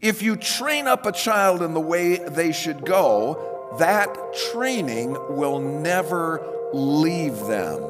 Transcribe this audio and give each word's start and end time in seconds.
If 0.00 0.22
you 0.22 0.36
train 0.36 0.86
up 0.86 1.06
a 1.06 1.12
child 1.12 1.60
in 1.60 1.74
the 1.74 1.80
way 1.80 2.18
they 2.18 2.52
should 2.52 2.86
go, 2.86 3.76
that 3.80 4.16
training 4.52 5.16
will 5.28 5.58
never 5.58 6.40
leave 6.72 7.36
them. 7.46 7.82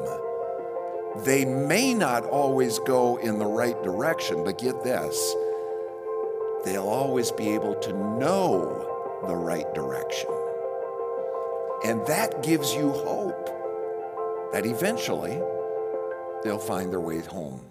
They 1.23 1.45
may 1.45 1.93
not 1.93 2.25
always 2.25 2.79
go 2.79 3.17
in 3.17 3.37
the 3.37 3.45
right 3.45 3.79
direction, 3.83 4.43
but 4.43 4.57
get 4.57 4.83
this 4.83 5.35
they'll 6.65 6.89
always 6.89 7.31
be 7.31 7.49
able 7.49 7.75
to 7.75 7.93
know 7.93 9.21
the 9.27 9.35
right 9.35 9.71
direction. 9.73 10.29
And 11.85 12.05
that 12.07 12.43
gives 12.43 12.73
you 12.73 12.89
hope 12.89 13.45
that 14.51 14.65
eventually 14.65 15.39
they'll 16.43 16.57
find 16.57 16.91
their 16.91 16.99
way 16.99 17.21
home. 17.21 17.68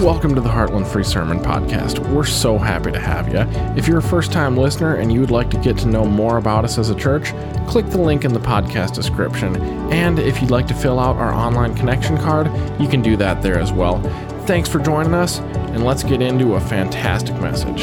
Welcome 0.00 0.34
to 0.34 0.40
the 0.40 0.48
Heartland 0.48 0.86
Free 0.86 1.04
Sermon 1.04 1.40
Podcast. 1.40 1.98
We're 2.10 2.24
so 2.24 2.56
happy 2.56 2.90
to 2.90 2.98
have 2.98 3.28
you. 3.28 3.40
If 3.76 3.86
you're 3.86 3.98
a 3.98 4.02
first 4.02 4.32
time 4.32 4.56
listener 4.56 4.94
and 4.94 5.12
you 5.12 5.20
would 5.20 5.30
like 5.30 5.50
to 5.50 5.58
get 5.58 5.76
to 5.78 5.86
know 5.86 6.06
more 6.06 6.38
about 6.38 6.64
us 6.64 6.78
as 6.78 6.88
a 6.88 6.94
church, 6.94 7.34
click 7.68 7.84
the 7.90 8.00
link 8.00 8.24
in 8.24 8.32
the 8.32 8.40
podcast 8.40 8.94
description. 8.94 9.56
And 9.92 10.18
if 10.18 10.40
you'd 10.40 10.50
like 10.50 10.66
to 10.68 10.74
fill 10.74 10.98
out 10.98 11.16
our 11.16 11.34
online 11.34 11.74
connection 11.74 12.16
card, 12.16 12.46
you 12.80 12.88
can 12.88 13.02
do 13.02 13.14
that 13.18 13.42
there 13.42 13.58
as 13.58 13.74
well. 13.74 14.00
Thanks 14.46 14.70
for 14.70 14.78
joining 14.78 15.12
us, 15.12 15.40
and 15.40 15.84
let's 15.84 16.02
get 16.02 16.22
into 16.22 16.54
a 16.54 16.60
fantastic 16.62 17.34
message. 17.34 17.82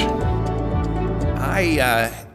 I 1.40 1.80
uh, 1.80 2.26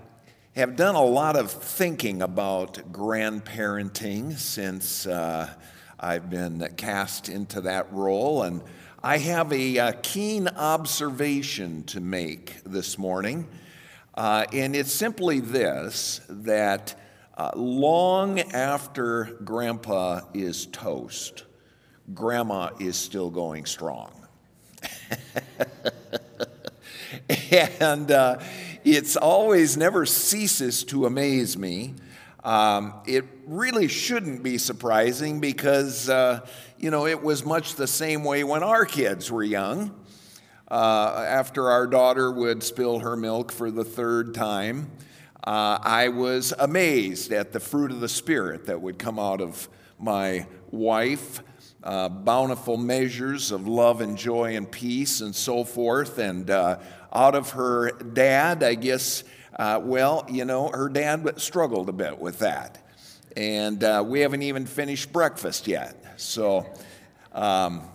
have 0.55 0.77
done 0.77 0.94
a 0.94 1.05
lot 1.05 1.34
of 1.34 1.50
thinking 1.50 2.22
about 2.22 2.74
grandparenting 2.92 4.38
since 4.38 5.08
uh, 5.08 5.52
I've 5.98 6.30
been 6.30 6.72
cast 6.77 7.28
into 7.28 7.60
that 7.62 7.92
role, 7.92 8.44
and 8.44 8.62
I 9.05 9.19
have 9.19 9.52
a, 9.52 9.77
a 9.79 9.84
uh, 9.84 9.92
keen 10.01 10.47
observation 10.47 11.83
to 11.84 12.01
make 12.01 12.62
this 12.62 12.98
morning, 12.98 13.48
uh, 14.15 14.45
and 14.52 14.77
it's 14.77 14.92
simply 14.92 15.41
this 15.41 16.20
that 16.28 16.95
uh, 17.36 17.50
long 17.56 18.39
after 18.39 19.25
grandpa 19.42 20.20
is 20.34 20.67
toast, 20.67 21.42
grandma 22.14 22.70
is 22.78 22.94
still 22.94 23.28
going 23.28 23.67
strong. 23.67 24.12
and 27.81 28.12
uh, 28.12 28.39
it's 28.84 29.16
always 29.16 29.77
never 29.77 30.06
ceases 30.06 30.84
to 30.84 31.06
amaze 31.06 31.59
me. 31.59 31.94
Um, 32.44 32.94
it 33.06 33.24
really 33.46 33.86
shouldn't 33.86 34.42
be 34.42 34.58
surprising 34.58 35.40
because 35.40 36.08
uh, 36.08 36.44
you 36.82 36.90
know, 36.90 37.06
it 37.06 37.22
was 37.22 37.44
much 37.44 37.76
the 37.76 37.86
same 37.86 38.24
way 38.24 38.42
when 38.42 38.64
our 38.64 38.84
kids 38.84 39.30
were 39.30 39.44
young. 39.44 39.94
Uh, 40.68 41.24
after 41.28 41.70
our 41.70 41.86
daughter 41.86 42.32
would 42.32 42.62
spill 42.64 42.98
her 42.98 43.16
milk 43.16 43.52
for 43.52 43.70
the 43.70 43.84
third 43.84 44.34
time, 44.34 44.90
uh, 45.44 45.78
I 45.80 46.08
was 46.08 46.52
amazed 46.58 47.30
at 47.30 47.52
the 47.52 47.60
fruit 47.60 47.92
of 47.92 48.00
the 48.00 48.08
Spirit 48.08 48.66
that 48.66 48.82
would 48.82 48.98
come 48.98 49.20
out 49.20 49.40
of 49.40 49.68
my 49.98 50.46
wife. 50.72 51.42
Uh, 51.84 52.08
bountiful 52.08 52.76
measures 52.76 53.52
of 53.52 53.68
love 53.68 54.00
and 54.00 54.16
joy 54.16 54.56
and 54.56 54.70
peace 54.70 55.20
and 55.20 55.34
so 55.34 55.62
forth. 55.62 56.18
And 56.18 56.50
uh, 56.50 56.78
out 57.12 57.36
of 57.36 57.50
her 57.50 57.92
dad, 57.92 58.64
I 58.64 58.74
guess, 58.74 59.22
uh, 59.56 59.81
well, 59.83 60.27
you 60.28 60.45
know, 60.45 60.69
her 60.69 60.89
dad 60.89 61.41
struggled 61.41 61.89
a 61.89 61.92
bit 61.92 62.19
with 62.19 62.39
that. 62.41 62.78
And 63.36 63.83
uh, 63.83 64.05
we 64.06 64.20
haven't 64.20 64.42
even 64.42 64.67
finished 64.67 65.12
breakfast 65.12 65.67
yet. 65.67 66.20
So, 66.20 66.67
um, 67.33 67.89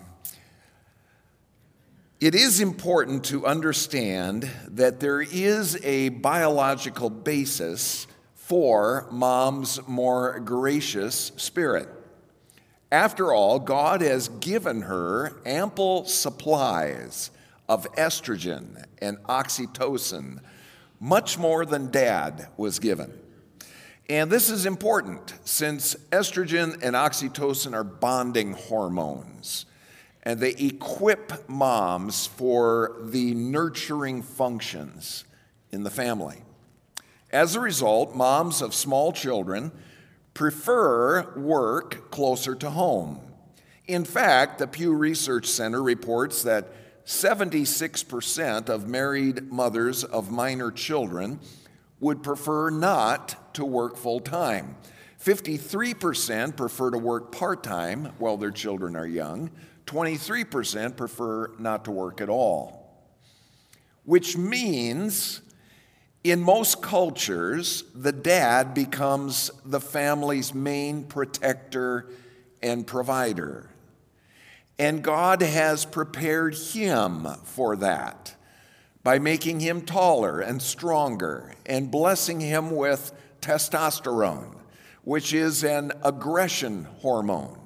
it 2.20 2.34
is 2.34 2.62
important 2.62 3.26
to 3.26 3.46
understand 3.46 4.50
that 4.70 5.00
there 5.00 5.22
is 5.22 5.80
a 5.84 6.10
biological 6.10 7.12
basis 7.12 8.08
for 8.34 9.08
mom's 9.12 9.80
more 9.88 10.40
gracious 10.40 11.32
spirit. 11.36 11.88
After 12.92 13.34
all, 13.34 13.60
God 13.60 14.02
has 14.02 14.30
given 14.30 14.84
her 14.84 15.40
ample 15.46 16.06
supplies 16.06 17.30
of 17.70 17.86
estrogen 17.94 18.84
and 19.00 19.18
oxytocin, 19.26 20.40
much 21.00 21.38
more 21.38 21.66
than 21.66 21.92
dad 21.92 22.48
was 22.58 22.80
given. 22.80 23.14
And 24.10 24.32
this 24.32 24.50
is 24.50 24.66
important 24.66 25.34
since 25.44 25.96
estrogen 26.12 26.82
and 26.82 26.96
oxytocin 26.96 27.74
are 27.74 27.84
bonding 27.84 28.54
hormones 28.54 29.66
and 30.28 30.42
they 30.42 30.52
equip 30.52 31.48
moms 31.48 32.28
for 32.28 32.98
the 33.02 33.34
nurturing 33.34 34.22
functions 34.22 35.24
in 35.72 35.84
the 35.84 35.90
family. 35.90 36.42
As 37.32 37.56
a 37.56 37.62
result, 37.62 38.14
moms 38.14 38.62
of 38.62 38.74
small 38.74 39.14
children 39.14 39.72
prefer 40.34 41.34
work 41.38 42.12
closer 42.12 42.56
to 42.56 42.70
home. 42.70 43.22
In 43.88 44.04
fact, 44.04 44.60
the 44.60 44.68
Pew 44.68 44.94
Research 44.94 45.46
Center 45.46 45.82
reports 45.82 46.44
that 46.44 46.74
76% 47.08 48.68
of 48.68 48.90
married 48.90 49.50
mothers 49.50 50.04
of 50.04 50.30
minor 50.30 50.72
children 50.72 51.40
would 52.02 52.22
prefer 52.22 52.70
not 52.70 53.54
to 53.54 53.64
work 53.64 53.96
full 53.96 54.20
time. 54.20 54.76
53% 55.24 56.58
prefer 56.58 56.92
to 56.92 56.98
work 56.98 57.32
part 57.32 57.64
time 57.64 58.12
while 58.18 58.36
their 58.36 58.52
children 58.52 58.98
are 58.98 59.08
young. 59.08 59.50
23% 59.86 60.98
prefer 60.98 61.56
not 61.58 61.86
to 61.86 61.92
work 61.92 62.20
at 62.20 62.28
all. 62.28 62.94
Which 64.04 64.36
means, 64.36 65.42
in 66.26 66.44
most 66.44 66.82
cultures, 66.82 67.86
the 67.96 68.12
dad 68.12 68.74
becomes 68.74 69.50
the 69.64 69.80
family's 69.80 70.54
main 70.54 71.06
protector 71.06 72.10
and 72.62 72.86
provider. 72.86 73.70
And 74.80 75.04
God 75.04 75.42
has 75.42 75.86
prepared 75.86 76.56
him 76.56 77.28
for 77.44 77.76
that 77.78 78.36
by 79.04 79.20
making 79.20 79.60
him 79.60 79.82
taller 79.82 80.40
and 80.40 80.62
stronger 80.62 81.54
and 81.66 81.90
blessing 81.90 82.40
him 82.40 82.72
with 82.72 83.12
testosterone, 83.42 84.56
which 85.04 85.34
is 85.34 85.64
an 85.64 85.94
aggression 86.04 86.84
hormone 87.00 87.58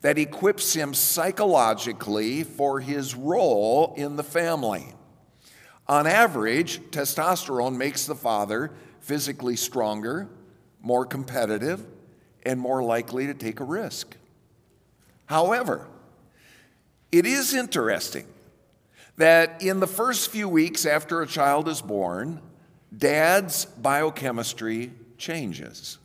that 0.00 0.16
equips 0.16 0.72
him 0.72 0.94
psychologically 0.94 2.42
for 2.42 2.80
his 2.80 3.14
role 3.14 3.92
in 3.96 4.16
the 4.16 4.22
family. 4.22 4.94
On 5.86 6.06
average, 6.06 6.78
testosterone 6.90 7.76
makes 7.76 8.06
the 8.06 8.14
father 8.14 8.70
physically 9.00 9.56
stronger, 9.56 10.28
more 10.80 11.04
competitive, 11.04 11.84
and 12.46 12.58
more 12.58 12.82
likely 12.82 13.26
to 13.26 13.34
take 13.34 13.60
a 13.60 13.64
risk. 13.64 14.16
However, 15.26 15.86
it 17.12 17.26
is 17.26 17.54
interesting 17.54 18.26
that 19.16 19.62
in 19.62 19.80
the 19.80 19.86
first 19.86 20.30
few 20.30 20.48
weeks 20.48 20.86
after 20.86 21.20
a 21.22 21.26
child 21.26 21.68
is 21.68 21.82
born, 21.82 22.40
dad's 22.96 23.64
biochemistry 23.66 24.92
changes. 25.18 25.98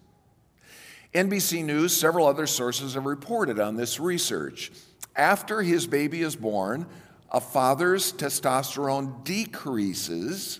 NBC 1.14 1.64
News, 1.64 1.96
several 1.96 2.28
other 2.28 2.46
sources 2.46 2.96
have 2.96 3.06
reported 3.06 3.60
on 3.60 3.78
this 3.78 4.00
research. 4.00 4.72
After 5.16 5.62
his 5.62 5.88
baby 5.88 6.22
is 6.22 6.36
born, 6.36 6.86
a 7.32 7.40
father's 7.40 8.12
testosterone 8.12 9.24
decreases 9.24 10.60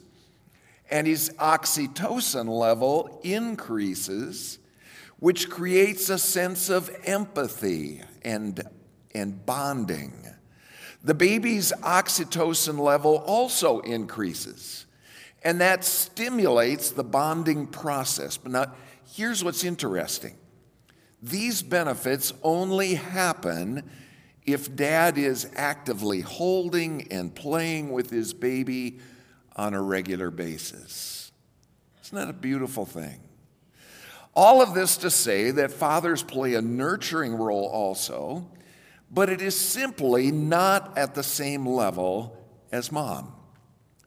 and 0.90 1.08
his 1.08 1.30
oxytocin 1.40 2.48
level 2.48 3.20
increases, 3.24 4.60
which 5.20 5.50
creates 5.50 6.10
a 6.10 6.18
sense 6.18 6.70
of 6.70 6.90
empathy 7.04 8.02
and, 8.22 8.62
and 9.14 9.46
bonding. 9.46 10.26
The 11.06 11.14
baby's 11.14 11.72
oxytocin 11.84 12.80
level 12.80 13.18
also 13.28 13.80
increases, 13.82 14.88
and 15.44 15.62
that 15.62 15.84
stimulates 15.84 16.90
the 16.90 17.04
bonding 17.04 17.68
process. 17.68 18.38
But 18.38 18.52
now, 18.52 18.74
here's 19.14 19.44
what's 19.44 19.64
interesting 19.64 20.36
these 21.22 21.62
benefits 21.62 22.34
only 22.42 22.96
happen 22.96 23.88
if 24.48 24.76
dad 24.76 25.20
is 25.20 25.48
actively 25.56 26.22
holding 26.22 27.12
and 27.12 27.34
playing 27.36 27.92
with 27.92 28.10
his 28.10 28.34
baby 28.34 28.98
on 29.56 29.76
a 29.76 29.82
regular 29.82 30.32
basis. 30.32 31.32
Isn't 32.04 32.18
that 32.18 32.30
a 32.30 32.34
beautiful 32.34 32.86
thing? 32.86 33.22
All 34.34 34.60
of 34.60 34.74
this 34.74 34.98
to 34.98 35.12
say 35.12 35.52
that 35.52 35.72
fathers 35.72 36.24
play 36.24 36.56
a 36.56 36.62
nurturing 36.64 37.36
role 37.36 37.68
also 37.68 38.48
but 39.16 39.30
it 39.30 39.42
is 39.42 39.58
simply 39.58 40.30
not 40.30 40.96
at 40.98 41.16
the 41.16 41.24
same 41.24 41.66
level 41.66 42.38
as 42.70 42.92
mom. 42.92 43.34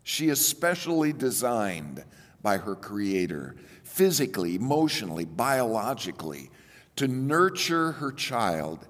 She 0.03 0.29
is 0.29 0.45
specially 0.45 1.15
designed 1.15 2.05
by 2.43 2.59
her 2.59 2.75
creator, 2.75 3.57
physically, 3.83 4.55
emotionally, 4.55 5.25
biologically, 5.25 6.51
to 6.97 7.09
nurture 7.09 7.93
her 7.93 8.13
child 8.13 8.87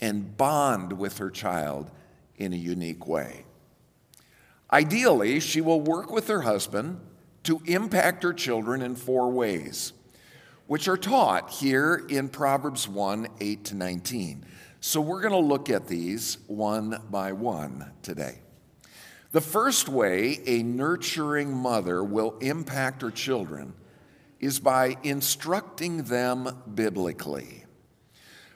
and 0.00 0.36
bond 0.36 0.94
with 0.94 1.18
her 1.18 1.30
child 1.30 1.92
in 2.36 2.52
a 2.52 2.56
unique 2.56 3.06
way. 3.06 3.44
Ideally, 4.72 5.38
she 5.38 5.60
will 5.60 5.80
work 5.80 6.10
with 6.10 6.26
her 6.26 6.40
husband 6.40 6.98
to 7.44 7.62
impact 7.66 8.24
her 8.24 8.32
children 8.32 8.82
in 8.82 8.96
four 8.96 9.30
ways, 9.30 9.92
which 10.66 10.88
are 10.88 10.96
taught 10.96 11.50
here 11.50 12.04
in 12.08 12.28
Proverbs 12.28 12.88
1 12.88 13.28
8 13.38 13.64
to 13.64 13.74
19. 13.76 14.44
So 14.84 15.00
we're 15.00 15.20
going 15.20 15.30
to 15.30 15.38
look 15.38 15.70
at 15.70 15.86
these 15.86 16.38
one 16.48 17.00
by 17.08 17.30
one 17.34 17.92
today. 18.02 18.40
The 19.30 19.40
first 19.40 19.88
way 19.88 20.40
a 20.44 20.64
nurturing 20.64 21.54
mother 21.54 22.02
will 22.02 22.36
impact 22.40 23.02
her 23.02 23.12
children 23.12 23.74
is 24.40 24.58
by 24.58 24.96
instructing 25.04 26.02
them 26.02 26.64
biblically. 26.74 27.64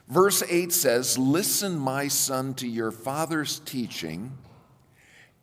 Verse 0.08 0.43
8 0.43 0.73
says, 0.73 1.17
Listen, 1.17 1.78
my 1.78 2.08
son, 2.08 2.55
to 2.55 2.67
your 2.67 2.90
father's 2.90 3.61
teaching, 3.61 4.37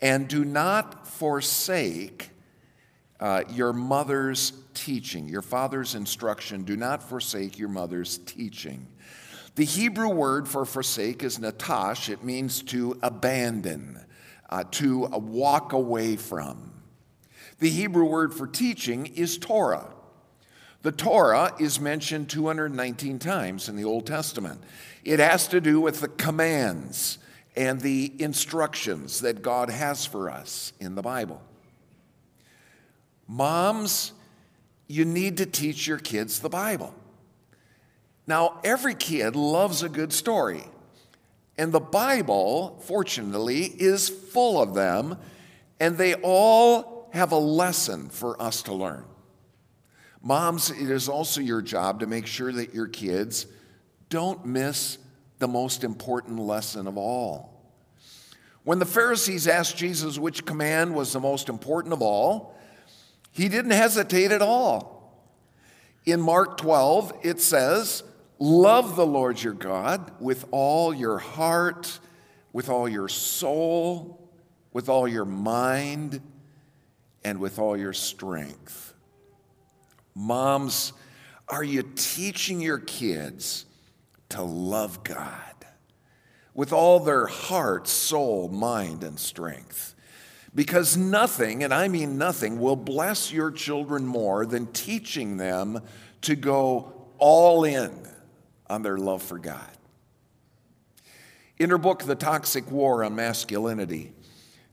and 0.01 0.27
do 0.27 0.44
not 0.44 1.07
forsake 1.07 2.31
uh, 3.21 3.44
your 3.51 3.71
mother's 3.71 4.51
teaching, 4.74 5.30
your 5.30 5.41
father's 5.41 5.95
instruction. 5.95 6.65
Do 6.65 6.75
not 6.75 7.01
forsake 7.01 7.57
your 7.57 7.69
mother's 7.69 8.18
teaching. 8.18 8.85
The 9.55 9.65
Hebrew 9.65 10.09
word 10.09 10.47
for 10.47 10.65
forsake 10.65 11.23
is 11.23 11.38
natash, 11.38 12.09
it 12.09 12.23
means 12.23 12.63
to 12.63 12.97
abandon, 13.03 14.03
uh, 14.50 14.63
to 14.71 15.07
walk 15.07 15.73
away 15.73 16.15
from. 16.15 16.71
The 17.59 17.69
Hebrew 17.69 18.05
word 18.05 18.33
for 18.33 18.47
teaching 18.47 19.05
is 19.05 19.38
Torah. 19.38 19.94
The 20.81 20.91
Torah 20.91 21.53
is 21.59 21.79
mentioned 21.79 22.29
219 22.29 23.19
times 23.19 23.69
in 23.69 23.75
the 23.75 23.85
Old 23.85 24.05
Testament. 24.05 24.61
It 25.05 25.19
has 25.19 25.47
to 25.50 25.61
do 25.61 25.79
with 25.79 26.01
the 26.01 26.09
commands 26.09 27.19
and 27.56 27.79
the 27.79 28.11
instructions 28.19 29.21
that 29.21 29.41
God 29.41 29.69
has 29.69 30.06
for 30.06 30.29
us 30.29 30.73
in 30.79 30.95
the 30.95 31.01
Bible. 31.01 31.41
Moms, 33.27 34.13
you 34.88 35.06
need 35.06 35.38
to 35.38 35.45
teach 35.45 35.88
your 35.88 35.99
kids 35.99 36.39
the 36.39 36.49
Bible. 36.49 36.94
Now, 38.25 38.59
every 38.63 38.95
kid 38.95 39.35
loves 39.35 39.83
a 39.83 39.89
good 39.89 40.13
story, 40.13 40.63
and 41.57 41.71
the 41.71 41.79
Bible, 41.79 42.79
fortunately, 42.85 43.65
is 43.65 44.09
full 44.09 44.61
of 44.61 44.73
them, 44.73 45.17
and 45.79 45.97
they 45.97 46.13
all 46.15 47.09
have 47.13 47.31
a 47.31 47.37
lesson 47.37 48.09
for 48.09 48.41
us 48.41 48.63
to 48.63 48.73
learn. 48.73 49.05
Moms, 50.21 50.71
it 50.71 50.89
is 50.89 51.09
also 51.09 51.41
your 51.41 51.61
job 51.61 51.99
to 51.99 52.07
make 52.07 52.25
sure 52.25 52.51
that 52.53 52.73
your 52.73 52.87
kids 52.87 53.45
don't 54.09 54.45
miss 54.45 54.97
the 55.39 55.47
most 55.47 55.83
important 55.83 56.39
lesson 56.39 56.87
of 56.87 56.97
all. 56.97 57.53
When 58.63 58.79
the 58.79 58.85
Pharisees 58.85 59.47
asked 59.47 59.75
Jesus 59.75 60.17
which 60.17 60.45
command 60.45 60.95
was 60.95 61.11
the 61.11 61.19
most 61.19 61.49
important 61.49 61.93
of 61.93 62.01
all, 62.01 62.57
he 63.31 63.49
didn't 63.49 63.71
hesitate 63.71 64.31
at 64.31 64.41
all. 64.41 64.93
In 66.05 66.21
Mark 66.21 66.57
12, 66.57 67.13
it 67.23 67.41
says, 67.41 68.03
Love 68.45 68.98
the 68.98 69.07
Lord 69.07 69.42
your 69.42 69.54
God 69.54 70.12
with 70.19 70.44
all 70.51 70.94
your 70.94 71.18
heart, 71.18 71.98
with 72.51 72.68
all 72.68 72.90
your 72.90 73.07
soul, 73.07 74.30
with 74.74 74.90
all 74.90 75.07
your 75.07 75.24
mind, 75.24 76.19
and 77.24 77.40
with 77.40 77.57
all 77.57 77.78
your 77.78 77.94
strength. 77.94 78.95
Moms, 80.13 80.92
are 81.48 81.63
you 81.63 81.84
teaching 81.95 82.60
your 82.60 82.80
kids 82.80 83.63
to 84.28 84.42
love 84.42 85.06
God 85.06 85.66
with 86.54 86.74
all 86.74 87.00
their 87.00 87.28
heart, 87.28 87.88
soul, 87.88 88.50
mind, 88.50 89.06
and 89.06 89.18
strength? 89.18 89.95
Because 90.54 90.98
nothing, 90.98 91.63
and 91.63 91.74
I 91.74 91.88
mean 91.88 92.18
nothing, 92.18 92.60
will 92.60 92.75
bless 92.75 93.31
your 93.31 93.51
children 93.51 94.06
more 94.06 94.45
than 94.45 94.68
teaching 94.74 95.38
them 95.38 95.80
to 96.24 96.36
go 96.36 97.07
all 97.19 97.63
in 97.63 98.10
on 98.73 98.81
their 98.81 98.97
love 98.97 99.21
for 99.21 99.37
God. 99.37 99.69
In 101.59 101.69
her 101.69 101.77
book, 101.77 102.03
The 102.03 102.15
Toxic 102.15 102.69
War 102.71 103.03
on 103.03 103.15
Masculinity, 103.15 104.11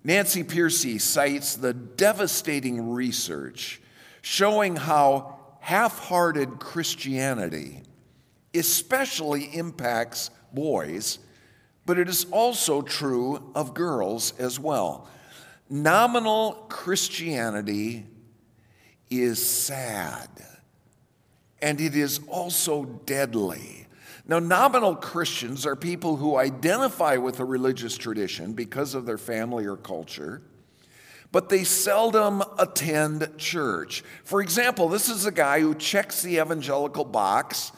Nancy 0.02 0.42
Pearcey 0.42 0.98
cites 0.98 1.54
the 1.54 1.74
devastating 1.74 2.90
research 2.90 3.80
showing 4.22 4.76
how 4.76 5.36
half 5.60 5.98
hearted 5.98 6.58
Christianity 6.58 7.82
especially 8.54 9.44
impacts 9.54 10.30
boys, 10.52 11.18
but 11.86 11.98
it 11.98 12.08
is 12.08 12.26
also 12.30 12.82
true 12.82 13.52
of 13.54 13.74
girls 13.74 14.32
as 14.38 14.58
well. 14.58 15.06
Nominal 15.68 16.66
Christianity 16.68 18.06
is 19.10 19.44
sad, 19.44 20.28
and 21.60 21.80
it 21.80 21.94
is 21.94 22.20
also 22.26 22.84
deadly. 22.84 23.86
Now, 24.30 24.38
nominal 24.38 24.94
Christians 24.94 25.66
are 25.66 25.76
people 25.76 26.16
who 26.16 26.36
identify 26.36 27.16
with 27.16 27.40
a 27.40 27.44
religious 27.44 27.98
tradition 27.98 28.54
because 28.54 28.94
of 28.94 29.04
their 29.04 29.18
family 29.18 29.66
or 29.66 29.76
culture 29.76 30.40
but 31.32 31.48
they 31.48 31.64
seldom 31.64 32.42
attend 32.58 33.38
church. 33.38 34.02
For 34.24 34.40
example, 34.40 34.88
this 34.88 35.08
is 35.08 35.26
a 35.26 35.32
guy 35.32 35.60
who 35.60 35.74
checks 35.74 36.22
the 36.22 36.38
evangelical 36.40 37.04
box, 37.04 37.72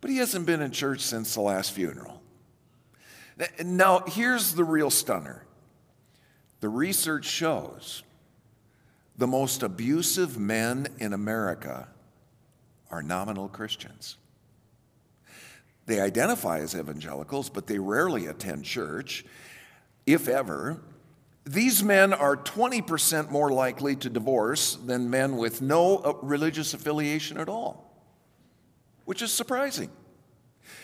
but 0.00 0.10
he 0.10 0.18
hasn't 0.18 0.46
been 0.46 0.60
in 0.60 0.70
church 0.70 1.00
since 1.00 1.34
the 1.34 1.40
last 1.40 1.72
funeral. 1.72 2.20
Now, 3.64 4.00
here's 4.00 4.54
the 4.54 4.64
real 4.64 4.90
stunner 4.90 5.44
the 6.60 6.68
research 6.68 7.24
shows 7.24 8.02
the 9.16 9.26
most 9.26 9.62
abusive 9.62 10.38
men 10.38 10.88
in 10.98 11.12
America 11.12 11.88
are 12.90 13.02
nominal 13.02 13.48
Christians. 13.48 14.16
They 15.86 16.00
identify 16.00 16.60
as 16.60 16.74
evangelicals, 16.74 17.50
but 17.50 17.66
they 17.66 17.78
rarely 17.78 18.26
attend 18.26 18.64
church, 18.64 19.24
if 20.06 20.28
ever. 20.28 20.80
These 21.44 21.82
men 21.82 22.14
are 22.14 22.36
20% 22.36 23.30
more 23.30 23.50
likely 23.50 23.96
to 23.96 24.08
divorce 24.08 24.76
than 24.76 25.10
men 25.10 25.36
with 25.36 25.60
no 25.60 25.98
uh, 25.98 26.14
religious 26.22 26.72
affiliation 26.72 27.38
at 27.38 27.50
all, 27.50 27.92
which 29.04 29.20
is 29.20 29.30
surprising. 29.30 29.90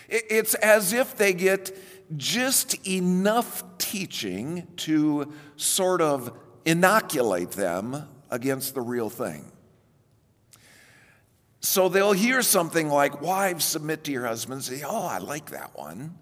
It's 0.08 0.55
as 0.55 0.93
if 0.93 1.17
they 1.17 1.32
get 1.32 1.75
just 2.17 2.87
enough 2.87 3.62
teaching 3.79 4.67
to 4.76 5.32
sort 5.56 6.03
of 6.03 6.37
inoculate 6.64 7.53
them 7.53 8.08
against 8.31 8.75
the 8.75 8.81
real 8.81 9.08
thing. 9.08 9.50
So 11.60 11.88
they'll 11.88 12.12
hear 12.12 12.43
something 12.43 12.88
like, 12.88 13.20
Wives, 13.20 13.64
submit 13.64 14.05
to 14.05 14.12
your 14.12 14.26
husbands. 14.26 14.67
Say, 14.67 14.82
oh, 14.84 15.06
I 15.06 15.19
like 15.19 15.50
that 15.50 15.76
one. 15.76 16.19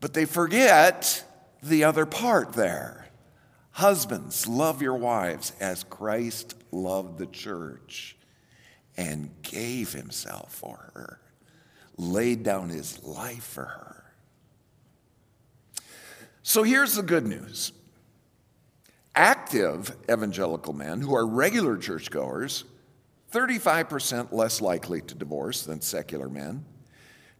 But 0.00 0.14
they 0.14 0.24
forget 0.24 1.24
the 1.62 1.84
other 1.84 2.06
part 2.06 2.52
there. 2.52 3.08
Husbands, 3.72 4.46
love 4.46 4.80
your 4.80 4.96
wives 4.96 5.52
as 5.60 5.84
Christ 5.84 6.54
loved 6.72 7.18
the 7.18 7.26
church 7.26 8.16
and 8.96 9.30
gave 9.42 9.92
himself 9.92 10.54
for 10.54 10.90
her, 10.94 11.20
laid 11.98 12.42
down 12.42 12.70
his 12.70 13.02
life 13.02 13.44
for 13.44 13.64
her. 13.64 14.04
So 16.42 16.62
here's 16.62 16.94
the 16.94 17.02
good 17.02 17.26
news 17.26 17.72
active 19.14 19.94
evangelical 20.10 20.72
men 20.72 21.00
who 21.00 21.14
are 21.14 21.26
regular 21.26 21.76
churchgoers, 21.76 22.64
35% 23.36 24.32
less 24.32 24.60
likely 24.60 25.00
to 25.02 25.14
divorce 25.14 25.64
than 25.64 25.80
secular 25.80 26.28
men, 26.28 26.64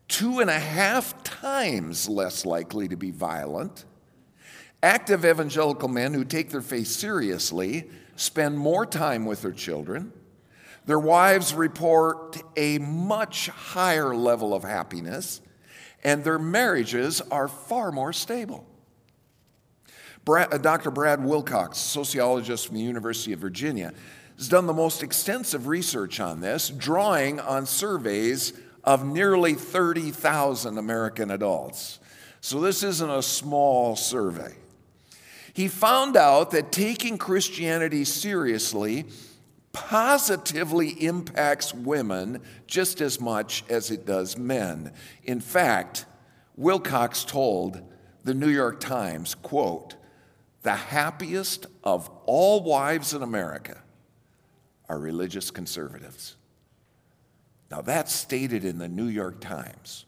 two 0.08 0.40
and 0.40 0.50
a 0.50 0.58
half 0.58 1.22
times 1.24 2.08
less 2.08 2.44
likely 2.44 2.88
to 2.88 2.96
be 2.96 3.10
violent 3.10 3.84
Active 4.82 5.24
evangelical 5.24 5.88
men 5.88 6.12
who 6.14 6.24
take 6.24 6.50
their 6.50 6.62
faith 6.62 6.86
seriously 6.86 7.90
spend 8.14 8.58
more 8.58 8.86
time 8.86 9.24
with 9.24 9.42
their 9.42 9.52
children. 9.52 10.12
Their 10.84 10.98
wives 10.98 11.54
report 11.54 12.40
a 12.56 12.78
much 12.78 13.48
higher 13.48 14.14
level 14.14 14.54
of 14.54 14.62
happiness, 14.62 15.40
and 16.04 16.22
their 16.22 16.38
marriages 16.38 17.20
are 17.32 17.48
far 17.48 17.90
more 17.90 18.12
stable. 18.12 18.64
Brad, 20.24 20.52
uh, 20.52 20.58
Dr. 20.58 20.90
Brad 20.90 21.24
Wilcox, 21.24 21.78
sociologist 21.78 22.68
from 22.68 22.76
the 22.76 22.82
University 22.82 23.32
of 23.32 23.40
Virginia, 23.40 23.92
has 24.36 24.48
done 24.48 24.66
the 24.66 24.72
most 24.72 25.02
extensive 25.02 25.66
research 25.66 26.20
on 26.20 26.40
this, 26.40 26.68
drawing 26.68 27.40
on 27.40 27.66
surveys 27.66 28.52
of 28.84 29.04
nearly 29.04 29.54
30,000 29.54 30.78
American 30.78 31.30
adults. 31.30 31.98
So 32.40 32.60
this 32.60 32.82
isn't 32.82 33.10
a 33.10 33.22
small 33.22 33.96
survey. 33.96 34.54
He 35.52 35.68
found 35.68 36.16
out 36.16 36.50
that 36.50 36.70
taking 36.70 37.18
Christianity 37.18 38.04
seriously 38.04 39.06
positively 39.72 40.90
impacts 41.04 41.74
women 41.74 42.40
just 42.66 43.00
as 43.00 43.20
much 43.20 43.64
as 43.68 43.90
it 43.90 44.06
does 44.06 44.38
men. 44.38 44.92
In 45.24 45.40
fact, 45.40 46.06
Wilcox 46.56 47.24
told 47.24 47.82
the 48.24 48.34
New 48.34 48.48
York 48.48 48.80
Times, 48.80 49.34
quote, 49.34 49.96
the 50.62 50.74
happiest 50.74 51.66
of 51.84 52.10
all 52.26 52.62
wives 52.62 53.12
in 53.14 53.22
America 53.22 53.82
are 54.88 54.98
religious 54.98 55.50
conservatives. 55.50 56.36
Now, 57.70 57.80
that's 57.80 58.12
stated 58.12 58.64
in 58.64 58.78
the 58.78 58.88
New 58.88 59.06
York 59.06 59.40
Times, 59.40 60.06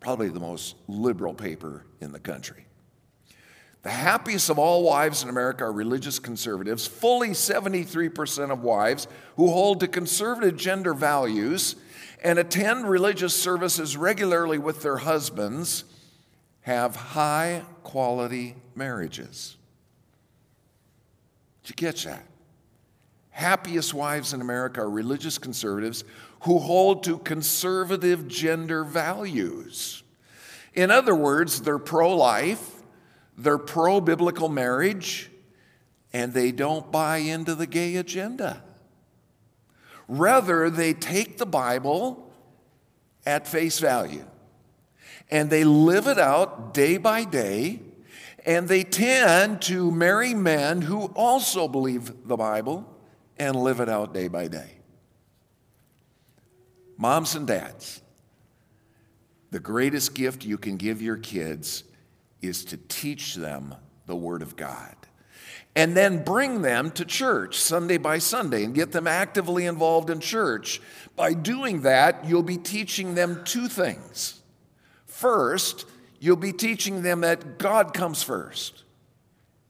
probably 0.00 0.28
the 0.28 0.40
most 0.40 0.76
liberal 0.86 1.34
paper 1.34 1.86
in 2.00 2.12
the 2.12 2.20
country. 2.20 2.66
The 3.82 3.90
happiest 3.90 4.48
of 4.48 4.58
all 4.58 4.82
wives 4.82 5.22
in 5.22 5.28
America 5.28 5.64
are 5.64 5.72
religious 5.72 6.18
conservatives. 6.18 6.86
Fully 6.86 7.30
73% 7.30 8.50
of 8.50 8.62
wives 8.62 9.06
who 9.36 9.48
hold 9.48 9.80
to 9.80 9.88
conservative 9.88 10.56
gender 10.56 10.94
values 10.94 11.76
and 12.22 12.38
attend 12.38 12.88
religious 12.88 13.34
services 13.34 13.96
regularly 13.96 14.56
with 14.56 14.82
their 14.82 14.96
husbands 14.96 15.84
have 16.62 16.96
high 16.96 17.62
quality 17.82 18.56
marriages. 18.74 19.58
Did 21.62 21.70
you 21.70 21.86
catch 21.86 22.04
that? 22.04 22.24
Happiest 23.34 23.92
wives 23.92 24.32
in 24.32 24.40
America 24.40 24.80
are 24.80 24.88
religious 24.88 25.38
conservatives 25.38 26.04
who 26.42 26.60
hold 26.60 27.02
to 27.02 27.18
conservative 27.18 28.28
gender 28.28 28.84
values. 28.84 30.04
In 30.72 30.92
other 30.92 31.16
words, 31.16 31.62
they're 31.62 31.80
pro 31.80 32.14
life, 32.14 32.84
they're 33.36 33.58
pro 33.58 34.00
biblical 34.00 34.48
marriage, 34.48 35.32
and 36.12 36.32
they 36.32 36.52
don't 36.52 36.92
buy 36.92 37.16
into 37.16 37.56
the 37.56 37.66
gay 37.66 37.96
agenda. 37.96 38.62
Rather, 40.06 40.70
they 40.70 40.92
take 40.92 41.36
the 41.36 41.44
Bible 41.44 42.32
at 43.26 43.48
face 43.48 43.80
value 43.80 44.24
and 45.28 45.50
they 45.50 45.64
live 45.64 46.06
it 46.06 46.20
out 46.20 46.72
day 46.72 46.98
by 46.98 47.24
day, 47.24 47.80
and 48.46 48.68
they 48.68 48.84
tend 48.84 49.60
to 49.62 49.90
marry 49.90 50.34
men 50.34 50.82
who 50.82 51.06
also 51.16 51.66
believe 51.66 52.28
the 52.28 52.36
Bible 52.36 52.93
and 53.38 53.56
live 53.56 53.80
it 53.80 53.88
out 53.88 54.14
day 54.14 54.28
by 54.28 54.48
day. 54.48 54.70
Moms 56.96 57.34
and 57.34 57.46
dads, 57.46 58.00
the 59.50 59.60
greatest 59.60 60.14
gift 60.14 60.44
you 60.44 60.58
can 60.58 60.76
give 60.76 61.02
your 61.02 61.16
kids 61.16 61.84
is 62.40 62.64
to 62.66 62.76
teach 62.76 63.34
them 63.34 63.74
the 64.06 64.16
Word 64.16 64.42
of 64.42 64.56
God. 64.56 64.94
And 65.76 65.96
then 65.96 66.22
bring 66.22 66.62
them 66.62 66.92
to 66.92 67.04
church 67.04 67.58
Sunday 67.58 67.96
by 67.96 68.18
Sunday 68.18 68.62
and 68.62 68.74
get 68.74 68.92
them 68.92 69.08
actively 69.08 69.66
involved 69.66 70.08
in 70.08 70.20
church. 70.20 70.80
By 71.16 71.34
doing 71.34 71.82
that, 71.82 72.24
you'll 72.26 72.44
be 72.44 72.58
teaching 72.58 73.16
them 73.16 73.42
two 73.44 73.66
things. 73.66 74.40
First, 75.06 75.86
you'll 76.20 76.36
be 76.36 76.52
teaching 76.52 77.02
them 77.02 77.22
that 77.22 77.58
God 77.58 77.92
comes 77.92 78.22
first 78.22 78.84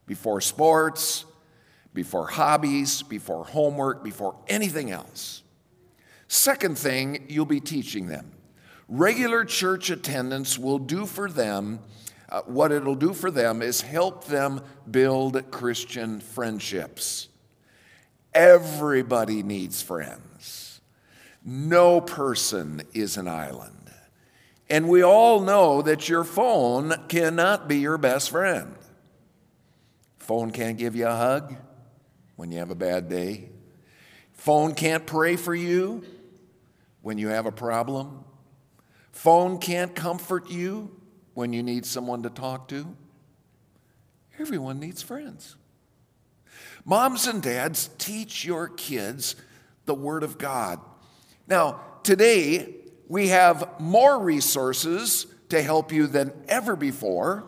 before 0.05 0.41
sports, 0.41 1.25
before 1.95 2.27
hobbies, 2.27 3.01
before 3.01 3.45
homework, 3.45 4.03
before 4.03 4.35
anything 4.47 4.91
else. 4.91 5.41
Second 6.27 6.77
thing 6.77 7.25
you'll 7.27 7.45
be 7.45 7.59
teaching 7.59 8.07
them 8.07 8.31
regular 8.87 9.43
church 9.43 9.89
attendance 9.89 10.59
will 10.59 10.77
do 10.77 11.07
for 11.07 11.27
them 11.27 11.79
uh, 12.29 12.41
what 12.41 12.71
it'll 12.71 12.95
do 12.95 13.13
for 13.13 13.29
them 13.29 13.61
is 13.61 13.81
help 13.81 14.25
them 14.25 14.61
build 14.89 15.51
Christian 15.51 16.19
friendships. 16.19 17.29
Everybody 18.33 19.43
needs 19.43 19.81
friends. 19.81 20.81
No 21.43 22.01
person 22.01 22.81
is 22.93 23.17
an 23.17 23.27
island. 23.27 23.91
And 24.69 24.89
we 24.89 25.03
all 25.03 25.41
know 25.41 25.83
that 25.83 26.09
your 26.09 26.23
phone 26.23 26.93
cannot 27.07 27.67
be 27.67 27.77
your 27.77 27.99
best 27.99 28.31
friend. 28.31 28.75
Phone 30.17 30.49
can't 30.49 30.77
give 30.77 30.95
you 30.95 31.07
a 31.07 31.15
hug 31.15 31.55
when 32.35 32.51
you 32.51 32.59
have 32.59 32.71
a 32.71 32.75
bad 32.75 33.09
day. 33.09 33.49
Phone 34.33 34.73
can't 34.73 35.05
pray 35.05 35.35
for 35.35 35.55
you 35.55 36.03
when 37.01 37.17
you 37.17 37.29
have 37.29 37.45
a 37.45 37.51
problem. 37.51 38.23
Phone 39.11 39.59
can't 39.59 39.95
comfort 39.95 40.49
you 40.49 40.91
when 41.33 41.53
you 41.53 41.63
need 41.63 41.85
someone 41.85 42.23
to 42.23 42.29
talk 42.29 42.67
to? 42.69 42.95
Everyone 44.39 44.79
needs 44.79 45.01
friends. 45.01 45.55
Moms 46.83 47.27
and 47.27 47.41
dads, 47.41 47.89
teach 47.97 48.43
your 48.43 48.67
kids 48.67 49.35
the 49.85 49.93
Word 49.93 50.23
of 50.23 50.37
God. 50.37 50.79
Now, 51.47 51.81
today, 52.03 52.75
we 53.07 53.29
have 53.29 53.79
more 53.79 54.19
resources 54.19 55.27
to 55.49 55.61
help 55.61 55.91
you 55.91 56.07
than 56.07 56.33
ever 56.47 56.75
before. 56.75 57.45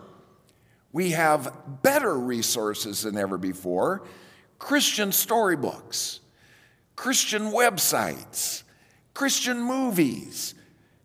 We 0.92 1.12
have 1.12 1.82
better 1.82 2.18
resources 2.18 3.02
than 3.02 3.18
ever 3.18 3.38
before 3.38 4.04
Christian 4.60 5.12
storybooks, 5.12 6.20
Christian 6.96 7.52
websites, 7.52 8.64
Christian 9.14 9.62
movies, 9.62 10.56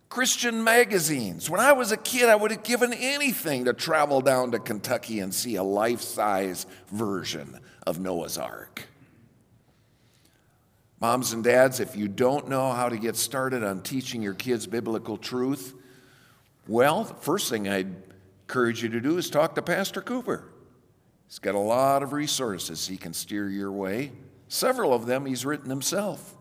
Christian 0.09 0.63
magazines. 0.63 1.49
When 1.49 1.59
I 1.59 1.73
was 1.73 1.91
a 1.91 1.97
kid, 1.97 2.29
I 2.29 2.35
would 2.35 2.51
have 2.51 2.63
given 2.63 2.93
anything 2.93 3.65
to 3.65 3.73
travel 3.73 4.21
down 4.21 4.51
to 4.51 4.59
Kentucky 4.59 5.19
and 5.19 5.33
see 5.33 5.55
a 5.55 5.63
life 5.63 6.01
size 6.01 6.67
version 6.91 7.59
of 7.87 7.99
Noah's 7.99 8.37
Ark. 8.37 8.83
Moms 10.99 11.33
and 11.33 11.43
dads, 11.43 11.79
if 11.79 11.95
you 11.95 12.07
don't 12.07 12.47
know 12.47 12.71
how 12.71 12.87
to 12.87 12.97
get 12.97 13.15
started 13.15 13.63
on 13.63 13.81
teaching 13.81 14.21
your 14.21 14.35
kids 14.35 14.67
biblical 14.67 15.17
truth, 15.17 15.73
well, 16.67 17.03
the 17.03 17.15
first 17.15 17.49
thing 17.49 17.67
I'd 17.67 17.93
encourage 18.43 18.83
you 18.83 18.89
to 18.89 19.01
do 19.01 19.17
is 19.17 19.29
talk 19.29 19.55
to 19.55 19.61
Pastor 19.61 20.01
Cooper. 20.01 20.52
He's 21.33 21.39
got 21.39 21.55
a 21.55 21.57
lot 21.57 22.03
of 22.03 22.13
resources 22.13 22.85
he 22.85 22.95
can 22.95 23.11
steer 23.11 23.49
your 23.49 23.71
way. 23.71 24.11
Several 24.49 24.93
of 24.93 25.07
them 25.07 25.25
he's 25.25 25.47
written 25.47 25.67
himself. 25.67 26.35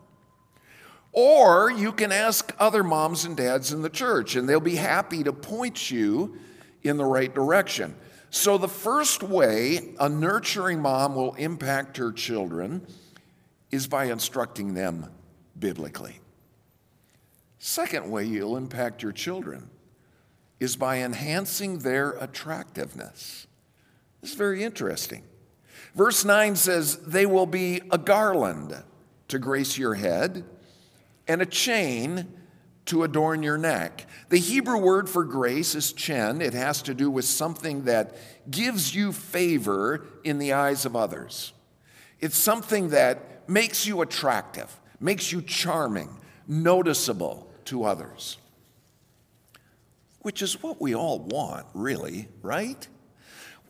Or 1.13 1.71
you 1.71 1.93
can 1.93 2.13
ask 2.13 2.55
other 2.59 2.85
moms 2.85 3.25
and 3.25 3.35
dads 3.35 3.73
in 3.73 3.81
the 3.81 3.89
church, 3.89 4.37
and 4.37 4.47
they'll 4.47 4.61
be 4.61 4.77
happy 4.77 5.25
to 5.25 5.33
point 5.33 5.91
you 5.91 6.37
in 6.83 6.99
the 6.99 7.07
right 7.07 7.35
direction. 7.35 7.95
So, 8.29 8.59
the 8.59 8.69
first 8.69 9.23
way 9.23 9.95
a 9.99 10.11
nurturing 10.11 10.83
mom 10.83 11.15
will 11.15 11.33
impact 11.37 11.97
her 11.97 12.13
children 12.13 12.87
is 13.71 13.87
by 13.87 14.05
instructing 14.05 14.75
them 14.75 15.07
biblically. 15.59 16.21
Second 17.59 18.11
way 18.11 18.27
you'll 18.27 18.59
impact 18.59 19.03
your 19.03 19.13
children 19.13 19.71
is 20.61 20.77
by 20.77 20.99
enhancing 20.99 21.79
their 21.79 22.11
attractiveness. 22.11 23.47
Is 24.23 24.35
very 24.35 24.63
interesting. 24.63 25.25
Verse 25.95 26.25
9 26.25 26.57
says, 26.57 26.97
They 26.99 27.27
will 27.27 27.47
be 27.47 27.81
a 27.91 27.99
garland 27.99 28.83
to 29.29 29.39
grace 29.39 29.77
your 29.77 29.95
head 29.95 30.45
and 31.27 31.43
a 31.43 31.47
chain 31.47 32.29
to 32.87 33.05
adorn 33.05 33.43
your 33.43 33.59
neck. 33.59 34.07
The 34.29 34.39
Hebrew 34.39 34.79
word 34.79 35.09
for 35.09 35.25
grace 35.25 35.75
is 35.75 35.93
chen. 35.93 36.41
It 36.41 36.55
has 36.55 36.83
to 36.83 36.95
do 36.95 37.11
with 37.11 37.25
something 37.25 37.85
that 37.85 38.17
gives 38.51 38.95
you 38.95 39.13
favor 39.13 40.07
in 40.25 40.39
the 40.39 40.53
eyes 40.53 40.85
of 40.85 40.97
others. 40.97 41.53
It's 42.21 42.37
something 42.37 42.91
that 42.91 43.49
makes 43.49 43.87
you 43.87 44.03
attractive, 44.03 44.81
makes 45.01 45.33
you 45.33 45.43
charming, 45.43 46.09
noticeable 46.47 47.51
to 47.67 47.85
others. 47.85 48.39
Which 50.21 50.43
is 50.43 50.63
what 50.63 50.81
we 50.81 50.95
all 50.95 51.19
want, 51.19 51.67
really, 51.75 52.29
right? 52.43 52.87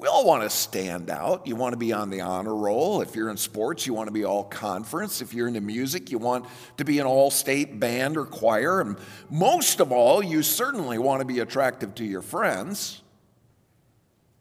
We 0.02 0.08
all 0.08 0.26
want 0.26 0.42
to 0.42 0.50
stand 0.50 1.10
out. 1.10 1.46
You 1.46 1.54
want 1.54 1.74
to 1.74 1.76
be 1.76 1.92
on 1.92 2.10
the 2.10 2.22
honor 2.22 2.56
roll. 2.56 3.02
If 3.02 3.14
you're 3.14 3.30
in 3.30 3.36
sports, 3.36 3.86
you 3.86 3.94
want 3.94 4.08
to 4.08 4.12
be 4.12 4.24
all 4.24 4.42
conference. 4.42 5.22
If 5.22 5.32
you're 5.32 5.46
into 5.46 5.60
music, 5.60 6.10
you 6.10 6.18
want 6.18 6.46
to 6.78 6.84
be 6.84 6.98
an 6.98 7.06
all 7.06 7.30
state 7.30 7.78
band 7.78 8.16
or 8.16 8.24
choir. 8.24 8.80
And 8.80 8.96
most 9.30 9.78
of 9.78 9.92
all, 9.92 10.20
you 10.20 10.42
certainly 10.42 10.98
want 10.98 11.20
to 11.20 11.24
be 11.24 11.38
attractive 11.38 11.94
to 11.94 12.04
your 12.04 12.20
friends, 12.20 13.00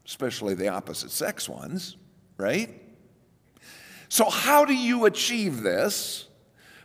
especially 0.08 0.56
the 0.56 0.70
opposite 0.70 1.12
sex 1.12 1.48
ones, 1.48 1.96
right? 2.38 2.82
So, 4.10 4.32
how 4.32 4.65
do 4.65 4.74
you 4.74 5.06
achieve 5.06 5.62
this? 5.62 6.27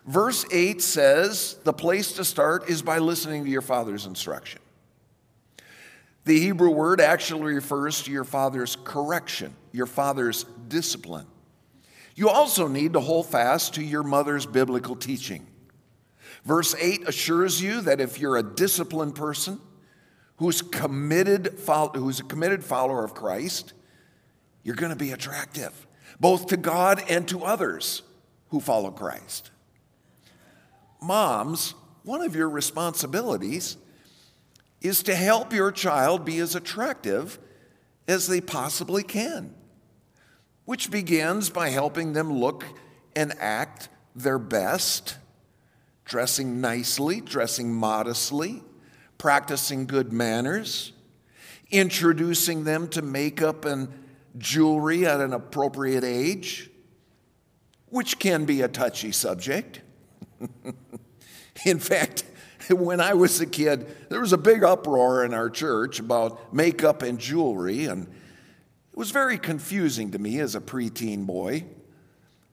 Verse 0.05 0.45
8 0.53 0.83
says 0.83 1.57
the 1.65 1.73
place 1.73 2.13
to 2.13 2.27
start 2.27 2.69
is 2.69 2.83
by 2.83 2.99
listening 2.99 3.45
to 3.47 3.51
your 3.51 3.63
father's 3.63 4.05
instruction. 4.05 4.61
The 6.27 6.41
Hebrew 6.41 6.71
word 6.71 7.01
actually 7.01 7.55
refers 7.55 8.03
to 8.03 8.11
your 8.11 8.25
father's 8.25 8.77
correction, 8.83 9.55
your 9.71 9.87
father's 9.87 10.45
discipline. 10.67 11.27
You 12.17 12.29
also 12.29 12.67
need 12.67 12.95
to 12.95 13.01
hold 13.01 13.27
fast 13.27 13.75
to 13.75 13.83
your 13.83 14.03
mother's 14.03 14.45
biblical 14.45 14.97
teaching. 14.97 15.47
Verse 16.45 16.75
8 16.81 17.09
assures 17.09 17.63
you 17.63 17.81
that 17.83 18.01
if 18.01 18.19
you're 18.19 18.37
a 18.37 18.43
disciplined 18.43 19.15
person 19.15 19.61
who's 20.39 20.63
committed 20.63 21.61
who's 21.95 22.19
a 22.19 22.25
committed 22.25 22.65
follower 22.65 23.05
of 23.05 23.15
Christ, 23.15 23.73
you're 24.65 24.75
going 24.75 24.91
to 24.91 24.97
be 24.97 25.13
attractive 25.13 25.87
both 26.19 26.49
to 26.49 26.57
God 26.57 27.05
and 27.09 27.29
to 27.29 27.45
others 27.45 28.03
who 28.49 28.59
follow 28.59 28.91
Christ. 28.91 29.51
Moms, 31.01 31.75
one 32.03 32.23
of 32.23 32.35
your 32.35 32.49
responsibilities 32.49 33.77
is 34.81 35.03
to 35.05 35.15
help 35.15 35.53
your 35.53 35.73
child 35.73 36.25
be 36.25 36.39
as 36.39 36.55
attractive 36.55 37.39
as 38.07 38.27
they 38.27 38.41
possibly 38.41 39.03
can. 39.03 39.55
which 40.65 40.91
begins 40.91 41.49
by 41.49 41.69
helping 41.69 42.13
them 42.13 42.33
look 42.33 42.65
and 43.15 43.33
act 43.39 43.89
their 44.17 44.39
best, 44.39 45.17
dressing 46.05 46.61
nicely, 46.61 47.21
dressing 47.21 47.73
modestly, 47.73 48.63
practicing 49.17 49.87
good 49.87 50.13
manners, 50.13 50.93
introducing 51.71 52.65
them 52.65 52.89
to 52.89 53.01
makeup 53.01 53.65
and 53.65 53.89
jewelry 54.39 55.07
at 55.07 55.21
an 55.21 55.33
appropriate 55.33 56.05
age, 56.05 56.69
which 57.87 58.19
can 58.19 58.45
be 58.45 58.61
a 58.61 58.69
touchy 58.69 59.13
subject. 59.13 59.81
In 61.65 61.79
fact, 61.79 62.25
when 62.71 63.01
I 63.01 63.15
was 63.15 63.41
a 63.41 63.47
kid, 63.47 63.87
there 64.09 64.21
was 64.21 64.33
a 64.33 64.39
big 64.39 64.65
uproar 64.65 65.25
in 65.25 65.35
our 65.35 65.51
church 65.51 65.99
about 66.01 66.53
makeup 66.53 67.03
and 67.03 67.19
jewelry, 67.19 67.87
and 67.87 68.05
it 68.05 68.99
was 68.99 69.11
very 69.11 69.39
confusing 69.39 70.11
to 70.13 70.19
me 70.19 70.41
as 70.41 70.55
a 70.55 70.61
preteen 70.61 71.27
boy. 71.27 71.65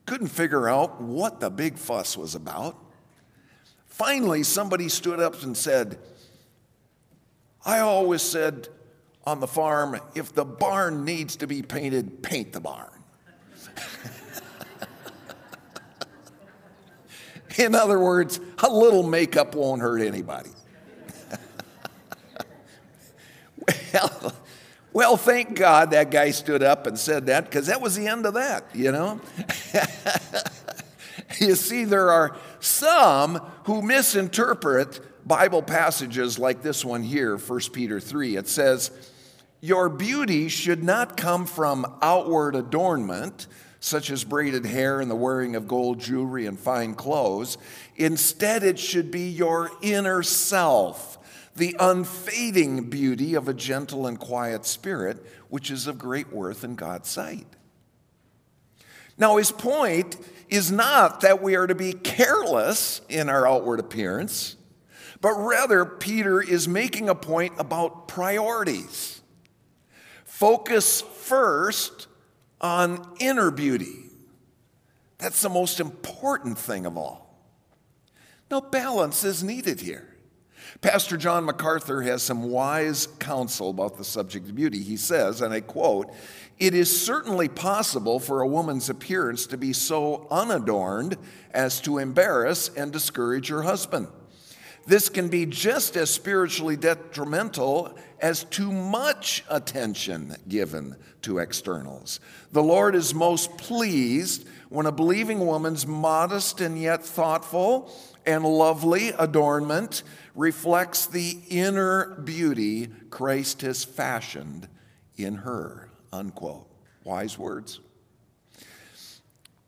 Couldn't 0.05 0.27
figure 0.27 0.67
out 0.67 1.01
what 1.01 1.39
the 1.39 1.49
big 1.49 1.77
fuss 1.77 2.17
was 2.17 2.35
about. 2.35 2.77
Finally, 3.85 4.43
somebody 4.43 4.89
stood 4.89 5.19
up 5.19 5.41
and 5.43 5.55
said, 5.55 5.97
I 7.65 7.79
always 7.79 8.21
said 8.21 8.67
on 9.25 9.39
the 9.39 9.47
farm, 9.47 9.99
if 10.15 10.33
the 10.33 10.43
barn 10.43 11.05
needs 11.05 11.37
to 11.37 11.47
be 11.47 11.61
painted, 11.61 12.21
paint 12.21 12.51
the 12.51 12.59
barn. 12.59 12.89
In 17.57 17.75
other 17.75 17.99
words, 17.99 18.39
a 18.59 18.69
little 18.69 19.03
makeup 19.03 19.55
won't 19.55 19.81
hurt 19.81 20.01
anybody. 20.01 20.49
well, 23.93 24.33
well, 24.93 25.17
thank 25.17 25.55
God 25.55 25.91
that 25.91 26.11
guy 26.11 26.31
stood 26.31 26.63
up 26.63 26.87
and 26.87 26.97
said 26.97 27.25
that 27.27 27.45
because 27.45 27.67
that 27.67 27.81
was 27.81 27.95
the 27.95 28.07
end 28.07 28.25
of 28.25 28.35
that, 28.35 28.65
you 28.73 28.91
know? 28.91 29.19
you 31.39 31.55
see, 31.55 31.85
there 31.85 32.11
are 32.11 32.35
some 32.59 33.35
who 33.65 33.81
misinterpret 33.81 35.27
Bible 35.27 35.63
passages 35.63 36.37
like 36.37 36.61
this 36.61 36.83
one 36.83 37.01
here, 37.01 37.37
1 37.37 37.59
Peter 37.71 37.99
3. 37.99 38.35
It 38.35 38.47
says, 38.47 38.91
Your 39.61 39.89
beauty 39.89 40.47
should 40.49 40.83
not 40.83 41.17
come 41.17 41.45
from 41.45 41.85
outward 42.01 42.55
adornment, 42.55 43.47
such 43.83 44.09
as 44.09 44.23
braided 44.23 44.65
hair 44.65 45.01
and 45.01 45.11
the 45.11 45.15
wearing 45.15 45.57
of 45.57 45.67
gold 45.67 45.99
jewelry 45.99 46.45
and 46.45 46.57
fine 46.57 46.93
clothes. 46.93 47.57
Instead, 47.97 48.63
it 48.63 48.79
should 48.79 49.11
be 49.11 49.27
your 49.27 49.69
inner 49.81 50.23
self, 50.23 51.17
the 51.57 51.75
unfading 51.77 52.89
beauty 52.89 53.33
of 53.33 53.49
a 53.49 53.53
gentle 53.53 54.07
and 54.07 54.17
quiet 54.17 54.65
spirit, 54.65 55.21
which 55.49 55.69
is 55.69 55.85
of 55.85 55.97
great 55.97 56.31
worth 56.31 56.63
in 56.63 56.75
God's 56.75 57.09
sight. 57.09 57.45
Now, 59.17 59.35
his 59.35 59.51
point 59.51 60.15
is 60.47 60.71
not 60.71 61.19
that 61.19 61.41
we 61.41 61.57
are 61.57 61.67
to 61.67 61.75
be 61.75 61.91
careless 61.91 63.01
in 63.09 63.27
our 63.27 63.45
outward 63.45 63.81
appearance, 63.81 64.55
but 65.19 65.33
rather, 65.33 65.83
Peter 65.83 66.41
is 66.41 66.69
making 66.69 67.09
a 67.09 67.15
point 67.15 67.51
about 67.59 68.07
priorities. 68.07 69.21
Focus 70.23 71.01
first 71.01 72.07
on 72.63 73.05
inner 73.19 73.51
beauty. 73.51 74.09
That's 75.19 75.41
the 75.41 75.49
most 75.49 75.79
important 75.79 76.57
thing 76.57 76.85
of 76.85 76.97
all. 76.97 77.37
No 78.49 78.61
balance 78.61 79.23
is 79.23 79.43
needed 79.43 79.81
here. 79.81 80.09
Pastor 80.81 81.17
John 81.17 81.45
MacArthur 81.45 82.01
has 82.01 82.23
some 82.23 82.43
wise 82.43 83.07
counsel 83.19 83.69
about 83.69 83.97
the 83.97 84.03
subject 84.03 84.49
of 84.49 84.55
beauty. 84.55 84.81
He 84.81 84.97
says, 84.97 85.41
and 85.41 85.53
I 85.53 85.61
quote, 85.61 86.13
It 86.57 86.73
is 86.73 87.05
certainly 87.05 87.47
possible 87.47 88.19
for 88.19 88.41
a 88.41 88.47
woman's 88.47 88.89
appearance 88.89 89.45
to 89.47 89.57
be 89.57 89.73
so 89.73 90.27
unadorned 90.31 91.17
as 91.51 91.79
to 91.81 91.99
embarrass 91.99 92.69
and 92.69 92.91
discourage 92.91 93.49
her 93.49 93.61
husband. 93.61 94.07
This 94.85 95.07
can 95.07 95.29
be 95.29 95.45
just 95.45 95.95
as 95.95 96.09
spiritually 96.09 96.75
detrimental 96.75 97.97
as 98.19 98.43
too 98.43 98.71
much 98.71 99.43
attention 99.49 100.35
given 100.47 100.97
to 101.21 101.39
externals. 101.39 102.19
The 102.51 102.63
Lord 102.63 102.95
is 102.95 103.13
most 103.13 103.57
pleased 103.57 104.45
when 104.69 104.85
a 104.85 104.91
believing 104.91 105.45
woman's 105.45 105.87
modest 105.87 106.59
and 106.59 106.79
yet 106.81 107.03
thoughtful 107.03 107.93
and 108.25 108.43
lovely 108.43 109.09
adornment 109.09 110.03
reflects 110.35 111.05
the 111.05 111.37
inner 111.49 112.15
beauty 112.21 112.87
Christ 113.09 113.61
has 113.61 113.83
fashioned 113.83 114.67
in 115.15 115.35
her. 115.35 115.89
Unquote. 116.11 116.67
Wise 117.03 117.37
words. 117.37 117.79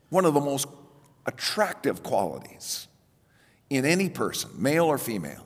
One 0.10 0.26
of 0.26 0.34
the 0.34 0.42
most 0.42 0.68
attractive 1.26 2.04
qualities 2.04 2.88
in 3.76 3.86
any 3.86 4.10
person, 4.10 4.50
male 4.58 4.86
or 4.86 4.98
female, 4.98 5.46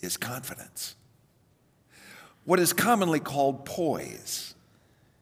is 0.00 0.16
confidence. 0.16 0.94
What 2.44 2.58
is 2.58 2.72
commonly 2.72 3.20
called 3.20 3.64
poise. 3.64 4.54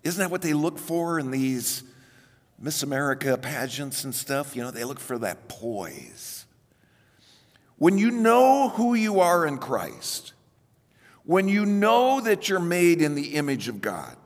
Isn't 0.04 0.20
that 0.20 0.30
what 0.30 0.42
they 0.42 0.54
look 0.54 0.78
for 0.78 1.18
in 1.18 1.30
these 1.30 1.82
Miss 2.58 2.82
America 2.82 3.36
pageants 3.36 4.04
and 4.04 4.14
stuff? 4.14 4.56
You 4.56 4.62
know, 4.62 4.70
they 4.70 4.84
look 4.84 5.00
for 5.00 5.18
that 5.18 5.48
poise. 5.48 6.46
When 7.76 7.98
you 7.98 8.10
know 8.10 8.70
who 8.70 8.94
you 8.94 9.20
are 9.20 9.46
in 9.46 9.58
Christ, 9.58 10.32
when 11.24 11.48
you 11.48 11.66
know 11.66 12.20
that 12.20 12.48
you're 12.48 12.58
made 12.58 13.02
in 13.02 13.14
the 13.14 13.34
image 13.34 13.68
of 13.68 13.80
God, 13.80 14.16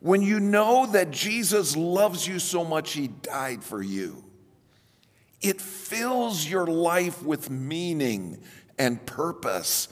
when 0.00 0.22
you 0.22 0.40
know 0.40 0.86
that 0.86 1.10
Jesus 1.10 1.76
loves 1.76 2.26
you 2.26 2.38
so 2.38 2.64
much 2.64 2.92
he 2.92 3.08
died 3.08 3.62
for 3.64 3.82
you, 3.82 4.24
it 5.40 5.60
fills 5.60 6.48
your 6.48 6.66
life 6.66 7.22
with 7.22 7.50
meaning 7.50 8.40
and 8.78 9.04
purpose. 9.06 9.88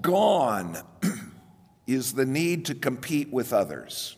Gone 0.00 0.78
is 1.86 2.12
the 2.12 2.26
need 2.26 2.66
to 2.66 2.74
compete 2.74 3.32
with 3.32 3.52
others. 3.52 4.16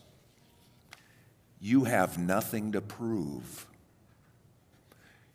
You 1.59 1.85
have 1.85 2.17
nothing 2.17 2.73
to 2.73 2.81
prove. 2.81 3.65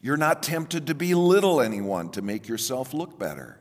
You're 0.01 0.17
not 0.17 0.43
tempted 0.43 0.87
to 0.87 0.95
belittle 0.95 1.61
anyone 1.61 2.11
to 2.11 2.23
make 2.23 2.47
yourself 2.47 2.95
look 2.95 3.19
better. 3.19 3.59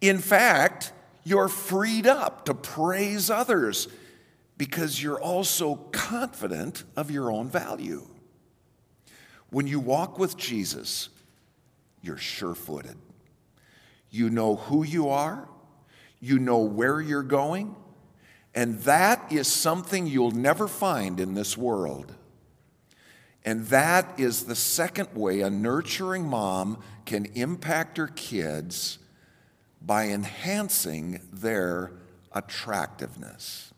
In 0.00 0.18
fact, 0.18 0.92
you're 1.24 1.48
freed 1.48 2.06
up 2.06 2.46
to 2.46 2.54
praise 2.54 3.30
others 3.30 3.88
because 4.56 5.00
you're 5.00 5.20
also 5.20 5.76
confident 5.92 6.84
of 6.96 7.10
your 7.10 7.30
own 7.30 7.48
value. 7.48 8.06
When 9.50 9.66
you 9.66 9.80
walk 9.80 10.18
with 10.18 10.36
Jesus, 10.36 11.08
you're 12.02 12.18
sure 12.18 12.54
footed. 12.54 12.96
You 14.10 14.30
know 14.30 14.56
who 14.56 14.84
you 14.84 15.08
are, 15.08 15.48
you 16.20 16.38
know 16.38 16.58
where 16.58 17.00
you're 17.00 17.22
going, 17.22 17.74
and 18.54 18.78
that 18.80 19.30
is 19.30 19.46
something 19.46 20.06
you'll 20.06 20.30
never 20.30 20.66
find 20.66 21.20
in 21.20 21.34
this 21.34 21.56
world. 21.56 22.14
And 23.44 23.66
that 23.66 24.18
is 24.18 24.44
the 24.44 24.54
second 24.54 25.14
way 25.14 25.40
a 25.40 25.50
nurturing 25.50 26.26
mom 26.26 26.82
can 27.06 27.26
impact 27.34 27.96
her 27.96 28.08
kids 28.08 28.98
by 29.80 30.08
enhancing 30.08 31.20
their 31.32 31.92
attractiveness. 32.32 33.72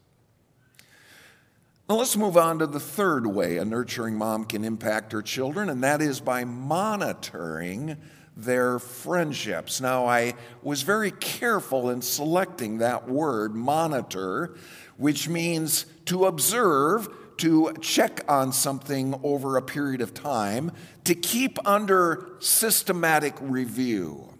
Now, 1.90 1.96
let's 1.96 2.16
move 2.16 2.36
on 2.36 2.60
to 2.60 2.68
the 2.68 2.78
third 2.78 3.26
way 3.26 3.56
a 3.56 3.64
nurturing 3.64 4.14
mom 4.14 4.44
can 4.44 4.62
impact 4.62 5.10
her 5.10 5.22
children, 5.22 5.68
and 5.68 5.82
that 5.82 6.00
is 6.00 6.20
by 6.20 6.44
monitoring 6.44 7.96
their 8.36 8.78
friendships. 8.78 9.80
Now, 9.80 10.06
I 10.06 10.34
was 10.62 10.82
very 10.82 11.10
careful 11.10 11.90
in 11.90 12.00
selecting 12.00 12.78
that 12.78 13.08
word, 13.08 13.56
monitor, 13.56 14.54
which 14.98 15.28
means 15.28 15.84
to 16.04 16.26
observe, 16.26 17.08
to 17.38 17.74
check 17.80 18.20
on 18.28 18.52
something 18.52 19.18
over 19.24 19.56
a 19.56 19.62
period 19.62 20.00
of 20.00 20.14
time, 20.14 20.70
to 21.02 21.16
keep 21.16 21.58
under 21.66 22.36
systematic 22.38 23.34
review. 23.40 24.32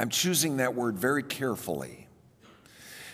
I'm 0.00 0.08
choosing 0.08 0.56
that 0.56 0.74
word 0.74 0.98
very 0.98 1.22
carefully 1.22 2.08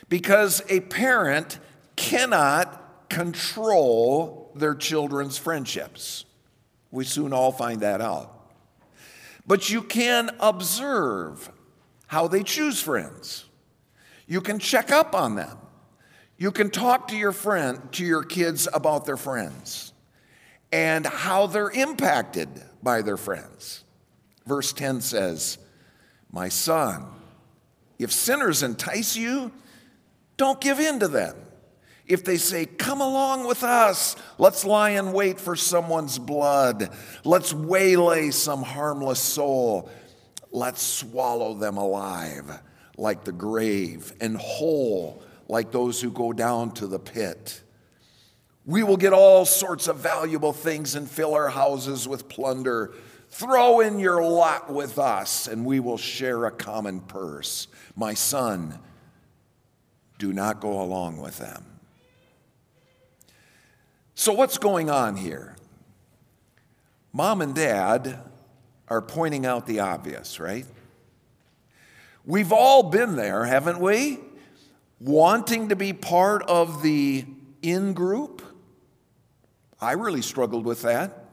because 0.09 0.62
a 0.70 0.81
parent 0.81 1.59
cannot 1.97 3.09
control 3.09 4.53
their 4.55 4.75
children's 4.75 5.39
friendships. 5.39 6.25
We 6.91 7.05
soon 7.05 7.33
all 7.33 7.53
find 7.53 7.81
that 7.81 8.01
out. 8.01 8.31
But 9.47 9.71
you 9.71 9.83
can 9.83 10.31
observe 10.41 11.51
how 12.07 12.29
they 12.29 12.43
choose 12.43 12.81
friends. 12.81 13.45
You 14.27 14.41
can 14.41 14.59
check 14.59 14.91
up 14.91 15.15
on 15.15 15.35
them. 15.35 15.59
You 16.37 16.51
can 16.51 16.71
talk 16.71 17.09
to 17.09 17.17
your 17.17 17.33
friend, 17.33 17.81
to 17.93 18.05
your 18.05 18.23
kids 18.23 18.69
about 18.73 19.07
their 19.07 19.17
friends 19.17 19.93
and 20.73 21.07
how 21.07 21.47
they're 21.47 21.71
impacted 21.71 22.49
by 22.83 23.03
their 23.03 23.17
friends. 23.17 23.85
Verse 24.47 24.73
10 24.73 25.01
says, 25.01 25.59
My 26.33 26.49
son, 26.49 27.07
if 27.99 28.13
sinners 28.13 28.63
entice 28.65 29.17
you, 29.17 29.53
don't 30.37 30.61
give 30.61 30.81
in 30.81 30.99
to 30.99 31.09
them. 31.09 31.37
If 32.07 32.25
they 32.25 32.37
say, 32.37 32.67
Come 32.67 33.01
along 33.01 33.47
with 33.47 33.62
us, 33.62 34.17
let's 34.38 34.64
lie 34.64 34.90
in 34.90 35.12
wait 35.12 35.40
for 35.40 35.57
someone's 35.57 36.19
blood, 36.19 36.90
let's 37.25 37.55
waylay 37.55 38.31
some 38.31 38.62
harmless 38.62 39.21
soul, 39.21 39.90
let's 40.51 40.83
swallow 40.83 41.55
them 41.55 41.77
alive 41.77 42.61
like 42.97 43.25
the 43.25 43.33
grave 43.33 44.12
and 44.21 44.37
whole 44.37 45.23
like 45.49 45.73
those 45.73 46.01
who 46.01 46.11
go 46.11 46.33
down 46.33 46.73
to 46.73 46.87
the 46.87 46.99
pit. 46.99 47.62
We 48.67 48.83
will 48.83 48.97
get 48.97 49.12
all 49.12 49.45
sorts 49.45 49.88
of 49.88 49.97
valuable 49.97 50.53
things 50.53 50.95
and 50.95 51.09
fill 51.09 51.35
our 51.35 51.51
houses 51.51 52.09
with 52.09 52.29
plunder. 52.29 52.95
Throw 53.29 53.81
in 53.81 53.99
your 53.99 54.23
lot 54.23 54.73
with 54.73 54.99
us, 54.99 55.49
and 55.49 55.67
we 55.67 55.81
will 55.81 55.99
share 55.99 56.47
a 56.47 56.51
common 56.51 57.01
purse. 57.01 57.69
My 57.95 58.14
son, 58.14 58.79
do 60.19 60.33
not 60.33 60.61
go 60.61 60.81
along 60.81 61.19
with 61.19 61.38
them. 61.38 61.74
So, 64.16 64.33
what's 64.33 64.59
going 64.59 64.90
on 64.90 65.16
here? 65.16 65.57
Mom 67.12 67.42
and 67.42 67.55
dad 67.55 68.20
are 68.88 69.03
pointing 69.03 69.44
out 69.44 69.66
the 69.66 69.81
obvious, 69.81 70.38
right? 70.38 70.66
We've 72.24 72.53
all 72.53 72.85
been 72.85 73.16
there, 73.16 73.44
haven't 73.44 73.81
we? 73.81 74.20
Wanting 75.00 75.68
to 75.70 75.77
be 75.77 75.92
part 75.92 76.42
of 76.44 76.83
the 76.83 77.24
in 77.61 77.92
group. 77.92 78.42
I 79.81 79.92
really 79.92 80.22
struggled 80.22 80.64
with 80.64 80.83
that. 80.83 81.27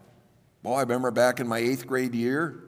Well, 0.64 0.76
I 0.76 0.82
remember 0.82 1.12
back 1.12 1.40
in 1.40 1.48
my 1.48 1.60
eighth 1.60 1.86
grade 1.88 2.16
year, 2.16 2.64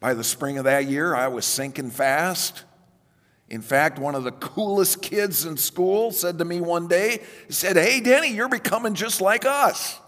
by 0.00 0.14
the 0.14 0.24
spring 0.24 0.58
of 0.58 0.64
that 0.64 0.86
year, 0.86 1.14
I 1.14 1.28
was 1.28 1.44
sinking 1.44 1.90
fast. 1.90 2.64
In 3.48 3.62
fact, 3.62 3.98
one 3.98 4.14
of 4.14 4.24
the 4.24 4.32
coolest 4.32 5.02
kids 5.02 5.44
in 5.44 5.56
school 5.56 6.10
said 6.10 6.38
to 6.38 6.44
me 6.44 6.60
one 6.60 6.88
day, 6.88 7.22
he 7.46 7.52
said, 7.52 7.76
Hey, 7.76 8.00
Denny, 8.00 8.32
you're 8.32 8.48
becoming 8.48 8.94
just 8.94 9.20
like 9.20 9.44
us. 9.44 9.98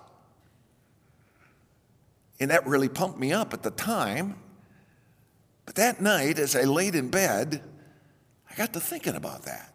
And 2.40 2.50
that 2.50 2.66
really 2.66 2.88
pumped 2.88 3.18
me 3.18 3.32
up 3.32 3.52
at 3.52 3.62
the 3.62 3.70
time. 3.70 4.36
But 5.66 5.74
that 5.76 6.00
night, 6.00 6.38
as 6.38 6.56
I 6.56 6.62
laid 6.62 6.94
in 6.94 7.10
bed, 7.10 7.62
I 8.50 8.54
got 8.54 8.72
to 8.72 8.80
thinking 8.80 9.14
about 9.14 9.42
that. 9.44 9.74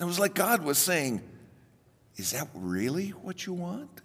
It 0.00 0.04
was 0.04 0.18
like 0.18 0.34
God 0.34 0.64
was 0.64 0.78
saying, 0.78 1.22
Is 2.16 2.32
that 2.32 2.48
really 2.54 3.10
what 3.10 3.46
you 3.46 3.52
want? 3.52 4.01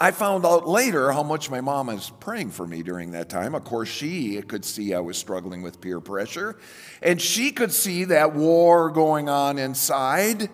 I 0.00 0.12
found 0.12 0.46
out 0.46 0.68
later 0.68 1.10
how 1.10 1.24
much 1.24 1.50
my 1.50 1.60
mom 1.60 1.88
was 1.88 2.10
praying 2.20 2.50
for 2.50 2.64
me 2.66 2.82
during 2.84 3.10
that 3.12 3.28
time. 3.28 3.54
Of 3.56 3.64
course, 3.64 3.88
she 3.88 4.40
could 4.42 4.64
see 4.64 4.94
I 4.94 5.00
was 5.00 5.18
struggling 5.18 5.60
with 5.60 5.80
peer 5.80 5.98
pressure, 5.98 6.56
and 7.02 7.20
she 7.20 7.50
could 7.50 7.72
see 7.72 8.04
that 8.04 8.32
war 8.32 8.90
going 8.90 9.28
on 9.28 9.58
inside. 9.58 10.50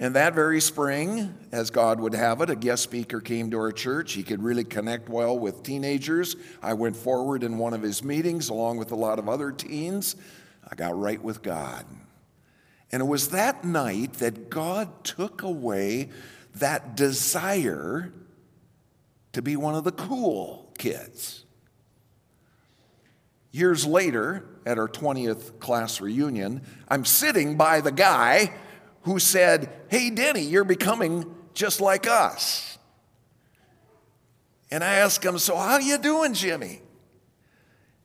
And 0.00 0.16
that 0.16 0.34
very 0.34 0.60
spring, 0.60 1.34
as 1.52 1.70
God 1.70 2.00
would 2.00 2.14
have 2.14 2.40
it, 2.40 2.50
a 2.50 2.56
guest 2.56 2.82
speaker 2.82 3.20
came 3.20 3.50
to 3.50 3.58
our 3.58 3.72
church. 3.72 4.14
He 4.14 4.22
could 4.22 4.42
really 4.42 4.64
connect 4.64 5.08
well 5.08 5.38
with 5.38 5.62
teenagers. 5.62 6.34
I 6.62 6.74
went 6.74 6.96
forward 6.96 7.44
in 7.44 7.58
one 7.58 7.74
of 7.74 7.82
his 7.82 8.02
meetings 8.02 8.48
along 8.48 8.78
with 8.78 8.90
a 8.90 8.96
lot 8.96 9.18
of 9.18 9.28
other 9.28 9.52
teens. 9.52 10.16
I 10.68 10.74
got 10.74 10.98
right 10.98 11.22
with 11.22 11.42
God. 11.42 11.84
And 12.90 13.02
it 13.02 13.06
was 13.06 13.28
that 13.28 13.64
night 13.64 14.14
that 14.14 14.50
God 14.50 15.04
took 15.04 15.42
away 15.42 16.10
that 16.56 16.96
desire 16.96 18.12
to 19.32 19.42
be 19.42 19.56
one 19.56 19.74
of 19.74 19.84
the 19.84 19.92
cool 19.92 20.72
kids. 20.78 21.44
Years 23.50 23.86
later, 23.86 24.44
at 24.66 24.78
our 24.78 24.88
20th 24.88 25.60
class 25.60 26.00
reunion, 26.00 26.62
I'm 26.88 27.04
sitting 27.04 27.56
by 27.56 27.80
the 27.80 27.92
guy 27.92 28.52
who 29.02 29.18
said, 29.18 29.70
Hey, 29.88 30.10
Denny, 30.10 30.42
you're 30.42 30.64
becoming 30.64 31.32
just 31.54 31.80
like 31.80 32.06
us. 32.08 32.78
And 34.70 34.82
I 34.82 34.94
asked 34.94 35.24
him, 35.24 35.38
So, 35.38 35.56
how 35.56 35.78
you 35.78 35.98
doing, 35.98 36.34
Jimmy? 36.34 36.80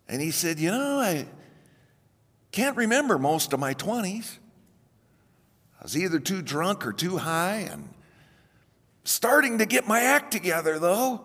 And 0.08 0.22
he 0.22 0.32
said, 0.32 0.60
You 0.60 0.72
know, 0.72 1.00
I 1.00 1.26
can't 2.52 2.78
remember 2.78 3.18
most 3.18 3.54
of 3.54 3.60
my 3.60 3.74
20s. 3.74 4.38
I 5.80 5.84
was 5.84 5.98
either 5.98 6.20
too 6.20 6.42
drunk 6.42 6.86
or 6.86 6.94
too 6.94 7.18
high, 7.18 7.68
and 7.72 7.90
Starting 9.10 9.58
to 9.58 9.66
get 9.66 9.88
my 9.88 10.02
act 10.02 10.32
together, 10.32 10.78
though. 10.78 11.20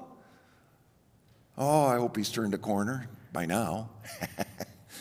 Oh, 1.58 1.84
I 1.84 1.96
hope 1.96 2.16
he's 2.16 2.30
turned 2.30 2.54
a 2.54 2.58
corner 2.58 3.10
by 3.30 3.44
now. 3.44 3.90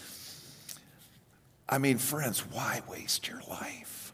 I 1.70 1.78
mean, 1.78 1.98
friends, 1.98 2.42
why 2.52 2.82
waste 2.90 3.30
your 3.30 3.40
life? 3.50 4.12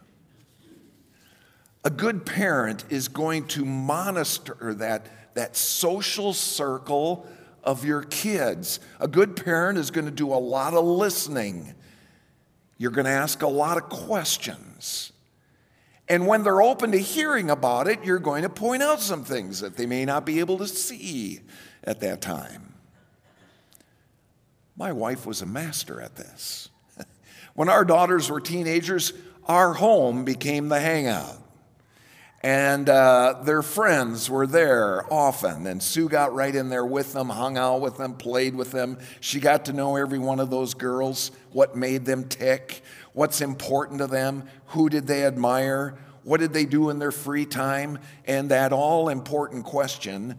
A 1.84 1.90
good 1.90 2.28
parent 2.28 2.86
is 2.92 3.08
going 3.08 3.48
to 3.48 3.66
monitor 3.66 4.76
that, 4.76 5.34
that 5.34 5.56
social 5.56 6.32
circle 6.32 7.28
of 7.64 7.84
your 7.84 8.04
kids. 8.04 8.80
A 9.00 9.08
good 9.08 9.36
parent 9.36 9.80
is 9.80 9.90
going 9.90 10.06
to 10.06 10.12
do 10.12 10.32
a 10.32 10.38
lot 10.38 10.76
of 10.76 10.86
listening. 10.86 11.74
You're 12.78 12.92
going 12.92 13.06
to 13.06 13.12
ask 13.12 13.42
a 13.42 13.48
lot 13.48 13.78
of 13.78 13.90
questions. 13.90 15.12
And 16.10 16.26
when 16.26 16.44
they're 16.44 16.62
open 16.62 16.92
to 16.92 16.98
hearing 16.98 17.52
about 17.52 17.88
it, 17.88 18.04
you're 18.04 18.20
going 18.20 18.42
to 18.42 18.50
point 18.50 18.82
out 18.82 19.00
some 19.00 19.24
things 19.24 19.60
that 19.62 19.78
they 19.78 19.86
may 19.86 20.06
not 20.06 20.26
be 20.26 20.40
able 20.40 20.58
to 20.58 20.68
see 20.68 21.42
at 21.84 22.00
that 22.00 22.20
time. 22.20 22.74
My 24.76 24.92
wife 24.92 25.26
was 25.28 25.42
a 25.42 25.46
master 25.46 26.02
at 26.02 26.16
this. 26.16 26.70
when 27.54 27.70
our 27.70 27.86
daughters 27.86 28.30
were 28.30 28.42
teenagers, 28.42 29.14
our 29.46 29.74
home 29.74 30.26
became 30.26 30.70
the 30.70 30.80
hangout. 30.80 31.39
And 32.42 32.88
uh, 32.88 33.42
their 33.44 33.62
friends 33.62 34.30
were 34.30 34.48
there 34.48 35.12
often. 35.12 35.68
And 35.68 35.84
Sue 35.84 36.08
got 36.08 36.34
right 36.34 36.56
in 36.56 36.70
there 36.70 36.86
with 36.86 37.12
them, 37.14 37.30
hung 37.30 37.58
out 37.58 37.82
with 37.82 37.98
them, 37.98 38.14
played 38.14 38.56
with 38.56 38.72
them. 38.72 38.98
She 39.20 39.40
got 39.40 39.66
to 39.66 39.74
know 39.74 39.98
every 39.98 40.20
one 40.20 40.40
of 40.40 40.50
those 40.50 40.74
girls, 40.74 41.32
what 41.52 41.76
made 41.76 42.06
them 42.06 42.24
tick, 42.24 42.82
what's 43.14 43.42
important 43.42 44.00
to 44.00 44.08
them, 44.08 44.44
who 44.68 44.90
did 44.90 45.06
they 45.06 45.26
admire, 45.26 45.98
what 46.24 46.40
did 46.40 46.54
they 46.54 46.66
do 46.66 46.90
in 46.90 47.00
their 47.00 47.12
free 47.12 47.46
time, 47.46 48.00
and 48.26 48.52
that 48.52 48.72
all 48.72 49.10
important 49.10 49.66
question 49.66 50.36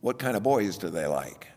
what 0.00 0.18
kind 0.18 0.36
of 0.36 0.42
boys 0.42 0.78
do 0.78 0.90
they 0.90 1.06
like? 1.06 1.48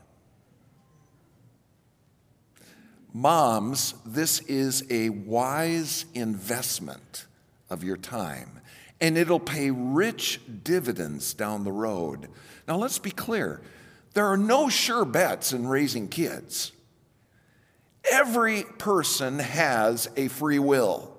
Moms, 3.14 3.94
this 4.06 4.40
is 4.40 4.84
a 4.90 5.10
wise 5.10 6.06
investment 6.14 7.26
of 7.68 7.84
your 7.84 7.96
time, 7.96 8.60
and 9.02 9.18
it'll 9.18 9.40
pay 9.40 9.72
rich 9.72 10.40
dividends 10.62 11.34
down 11.34 11.64
the 11.64 11.72
road. 11.72 12.28
Now, 12.68 12.76
let's 12.76 13.00
be 13.00 13.10
clear 13.10 13.60
there 14.14 14.26
are 14.26 14.36
no 14.36 14.68
sure 14.68 15.04
bets 15.04 15.52
in 15.52 15.66
raising 15.66 16.06
kids. 16.06 16.70
Every 18.10 18.62
person 18.78 19.40
has 19.40 20.08
a 20.16 20.28
free 20.28 20.60
will. 20.60 21.16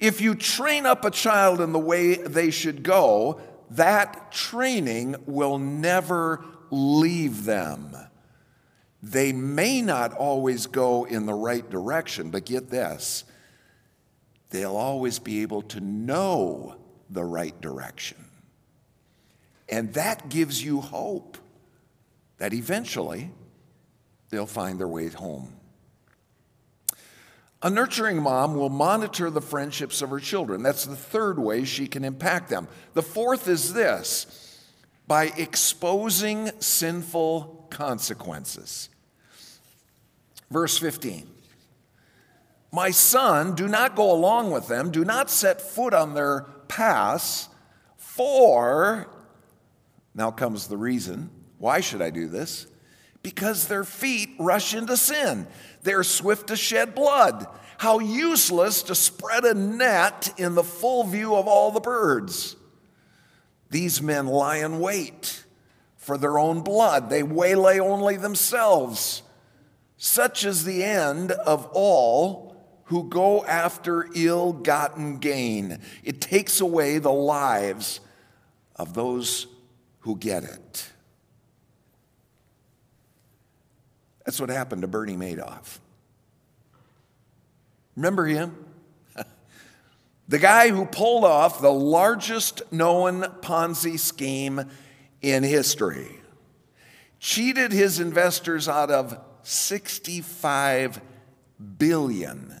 If 0.00 0.22
you 0.22 0.34
train 0.34 0.86
up 0.86 1.04
a 1.04 1.10
child 1.10 1.60
in 1.60 1.72
the 1.72 1.78
way 1.78 2.14
they 2.14 2.50
should 2.50 2.82
go, 2.82 3.40
that 3.70 4.32
training 4.32 5.16
will 5.26 5.58
never 5.58 6.44
leave 6.70 7.44
them. 7.44 7.94
They 9.02 9.32
may 9.32 9.82
not 9.82 10.14
always 10.14 10.66
go 10.66 11.04
in 11.04 11.26
the 11.26 11.34
right 11.34 11.68
direction, 11.68 12.30
but 12.30 12.46
get 12.46 12.70
this 12.70 13.24
they'll 14.54 14.76
always 14.76 15.18
be 15.18 15.42
able 15.42 15.62
to 15.62 15.80
know 15.80 16.76
the 17.10 17.24
right 17.24 17.60
direction. 17.60 18.24
And 19.68 19.92
that 19.94 20.28
gives 20.28 20.62
you 20.62 20.80
hope 20.80 21.36
that 22.38 22.54
eventually 22.54 23.32
they'll 24.30 24.46
find 24.46 24.78
their 24.78 24.86
way 24.86 25.08
home. 25.08 25.56
A 27.62 27.70
nurturing 27.70 28.22
mom 28.22 28.54
will 28.54 28.68
monitor 28.68 29.28
the 29.28 29.40
friendships 29.40 30.02
of 30.02 30.10
her 30.10 30.20
children. 30.20 30.62
That's 30.62 30.84
the 30.84 30.94
third 30.94 31.38
way 31.38 31.64
she 31.64 31.88
can 31.88 32.04
impact 32.04 32.48
them. 32.48 32.68
The 32.92 33.02
fourth 33.02 33.48
is 33.48 33.72
this 33.72 34.60
by 35.08 35.32
exposing 35.36 36.50
sinful 36.60 37.66
consequences. 37.70 38.88
Verse 40.48 40.78
15 40.78 41.26
My 42.74 42.90
son, 42.90 43.54
do 43.54 43.68
not 43.68 43.94
go 43.94 44.12
along 44.12 44.50
with 44.50 44.68
them, 44.68 44.90
do 44.90 45.04
not 45.04 45.30
set 45.30 45.62
foot 45.62 45.94
on 45.94 46.14
their 46.14 46.42
paths, 46.68 47.48
for, 47.96 49.08
now 50.14 50.30
comes 50.30 50.66
the 50.66 50.76
reason. 50.76 51.30
Why 51.58 51.80
should 51.80 52.02
I 52.02 52.10
do 52.10 52.28
this? 52.28 52.66
because 53.24 53.66
their 53.66 53.82
feet 53.84 54.28
rush 54.38 54.74
into 54.74 54.96
sin. 54.96 55.48
They're 55.82 56.04
swift 56.04 56.48
to 56.48 56.56
shed 56.56 56.94
blood. 56.94 57.48
How 57.78 57.98
useless 57.98 58.84
to 58.84 58.94
spread 58.94 59.44
a 59.44 59.54
net 59.54 60.32
in 60.36 60.54
the 60.54 60.62
full 60.62 61.04
view 61.04 61.34
of 61.34 61.48
all 61.48 61.72
the 61.72 61.80
birds. 61.80 62.54
These 63.70 64.00
men 64.00 64.26
lie 64.26 64.58
in 64.58 64.78
wait 64.78 65.44
for 65.96 66.18
their 66.18 66.38
own 66.38 66.60
blood, 66.60 67.08
they 67.08 67.22
waylay 67.22 67.78
only 67.78 68.16
themselves. 68.18 69.22
Such 69.96 70.44
is 70.44 70.64
the 70.64 70.84
end 70.84 71.32
of 71.32 71.66
all 71.72 72.53
who 72.86 73.08
go 73.08 73.44
after 73.44 74.08
ill 74.14 74.52
gotten 74.52 75.18
gain. 75.18 75.78
It 76.02 76.20
takes 76.20 76.60
away 76.60 76.98
the 76.98 77.12
lives 77.12 78.00
of 78.76 78.94
those 78.94 79.46
who 80.00 80.16
get 80.16 80.44
it. 80.44 80.90
That's 84.24 84.40
what 84.40 84.50
happened 84.50 84.82
to 84.82 84.88
Bernie 84.88 85.16
Madoff. 85.16 85.78
Remember 87.96 88.26
him? 88.26 88.56
the 90.28 90.38
guy 90.38 90.70
who 90.70 90.86
pulled 90.86 91.24
off 91.24 91.60
the 91.60 91.72
largest 91.72 92.62
known 92.72 93.22
Ponzi 93.40 93.98
scheme 93.98 94.62
in 95.22 95.42
history, 95.42 96.20
cheated 97.18 97.72
his 97.72 98.00
investors 98.00 98.68
out 98.68 98.90
of 98.90 99.18
$65 99.42 101.00
billion. 101.78 102.60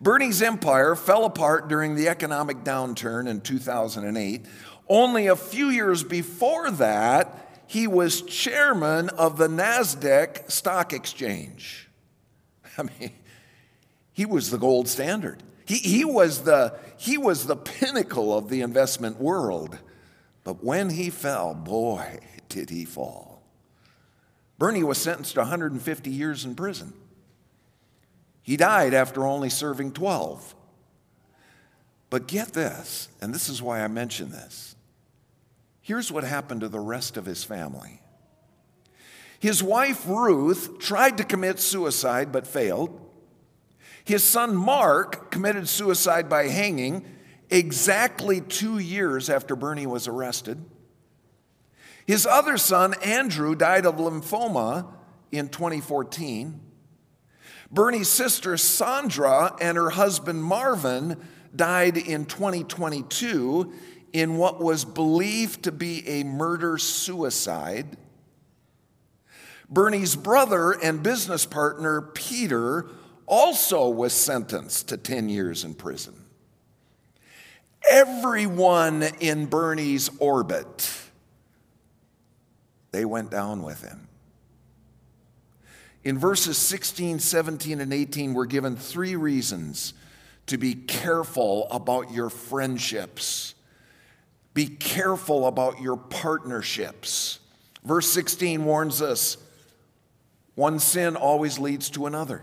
Bernie's 0.00 0.42
empire 0.42 0.94
fell 0.94 1.24
apart 1.24 1.68
during 1.68 1.94
the 1.94 2.08
economic 2.08 2.58
downturn 2.58 3.28
in 3.28 3.40
2008. 3.40 4.46
Only 4.88 5.26
a 5.26 5.36
few 5.36 5.68
years 5.68 6.04
before 6.04 6.70
that, 6.72 7.62
he 7.66 7.86
was 7.86 8.22
chairman 8.22 9.10
of 9.10 9.36
the 9.38 9.48
NASDAQ 9.48 10.50
stock 10.50 10.92
exchange. 10.92 11.88
I 12.78 12.84
mean, 12.84 13.10
he 14.12 14.24
was 14.24 14.50
the 14.50 14.58
gold 14.58 14.88
standard. 14.88 15.42
He, 15.66 15.76
he, 15.76 16.04
was 16.04 16.44
the, 16.44 16.78
he 16.96 17.18
was 17.18 17.46
the 17.46 17.56
pinnacle 17.56 18.36
of 18.36 18.48
the 18.48 18.62
investment 18.62 19.20
world. 19.20 19.78
But 20.44 20.64
when 20.64 20.90
he 20.90 21.10
fell, 21.10 21.54
boy, 21.54 22.20
did 22.48 22.70
he 22.70 22.86
fall. 22.86 23.42
Bernie 24.58 24.82
was 24.82 24.96
sentenced 24.98 25.34
to 25.34 25.40
150 25.40 26.10
years 26.10 26.44
in 26.44 26.54
prison. 26.54 26.94
He 28.48 28.56
died 28.56 28.94
after 28.94 29.26
only 29.26 29.50
serving 29.50 29.92
12. 29.92 30.54
But 32.08 32.26
get 32.26 32.54
this, 32.54 33.10
and 33.20 33.34
this 33.34 33.50
is 33.50 33.60
why 33.60 33.82
I 33.82 33.88
mention 33.88 34.30
this. 34.30 34.74
Here's 35.82 36.10
what 36.10 36.24
happened 36.24 36.62
to 36.62 36.70
the 36.70 36.80
rest 36.80 37.18
of 37.18 37.26
his 37.26 37.44
family. 37.44 38.00
His 39.38 39.62
wife 39.62 40.08
Ruth 40.08 40.78
tried 40.78 41.18
to 41.18 41.24
commit 41.24 41.60
suicide 41.60 42.32
but 42.32 42.46
failed. 42.46 42.98
His 44.02 44.24
son 44.24 44.56
Mark 44.56 45.30
committed 45.30 45.68
suicide 45.68 46.30
by 46.30 46.44
hanging 46.44 47.04
exactly 47.50 48.40
two 48.40 48.78
years 48.78 49.28
after 49.28 49.56
Bernie 49.56 49.86
was 49.86 50.08
arrested. 50.08 50.64
His 52.06 52.24
other 52.24 52.56
son, 52.56 52.94
Andrew, 53.04 53.54
died 53.54 53.84
of 53.84 53.96
lymphoma 53.96 54.86
in 55.30 55.50
2014. 55.50 56.62
Bernie's 57.70 58.08
sister, 58.08 58.56
Sandra, 58.56 59.54
and 59.60 59.76
her 59.76 59.90
husband, 59.90 60.42
Marvin, 60.42 61.16
died 61.54 61.96
in 61.96 62.24
2022 62.24 63.72
in 64.12 64.36
what 64.36 64.60
was 64.60 64.84
believed 64.84 65.64
to 65.64 65.72
be 65.72 66.06
a 66.08 66.24
murder 66.24 66.78
suicide. 66.78 67.96
Bernie's 69.68 70.16
brother 70.16 70.72
and 70.72 71.02
business 71.02 71.44
partner, 71.44 72.00
Peter, 72.00 72.88
also 73.26 73.88
was 73.88 74.14
sentenced 74.14 74.88
to 74.88 74.96
10 74.96 75.28
years 75.28 75.64
in 75.64 75.74
prison. 75.74 76.14
Everyone 77.90 79.02
in 79.20 79.46
Bernie's 79.46 80.10
orbit, 80.18 80.90
they 82.92 83.04
went 83.04 83.30
down 83.30 83.62
with 83.62 83.82
him. 83.82 84.07
In 86.04 86.18
verses 86.18 86.56
16, 86.56 87.18
17, 87.18 87.80
and 87.80 87.92
18, 87.92 88.34
we're 88.34 88.46
given 88.46 88.76
three 88.76 89.16
reasons 89.16 89.94
to 90.46 90.56
be 90.56 90.74
careful 90.74 91.68
about 91.70 92.12
your 92.12 92.30
friendships. 92.30 93.54
Be 94.54 94.66
careful 94.66 95.46
about 95.46 95.80
your 95.80 95.96
partnerships. 95.96 97.40
Verse 97.84 98.08
16 98.10 98.64
warns 98.64 99.02
us 99.02 99.36
one 100.54 100.80
sin 100.80 101.14
always 101.14 101.60
leads 101.60 101.88
to 101.90 102.06
another. 102.06 102.42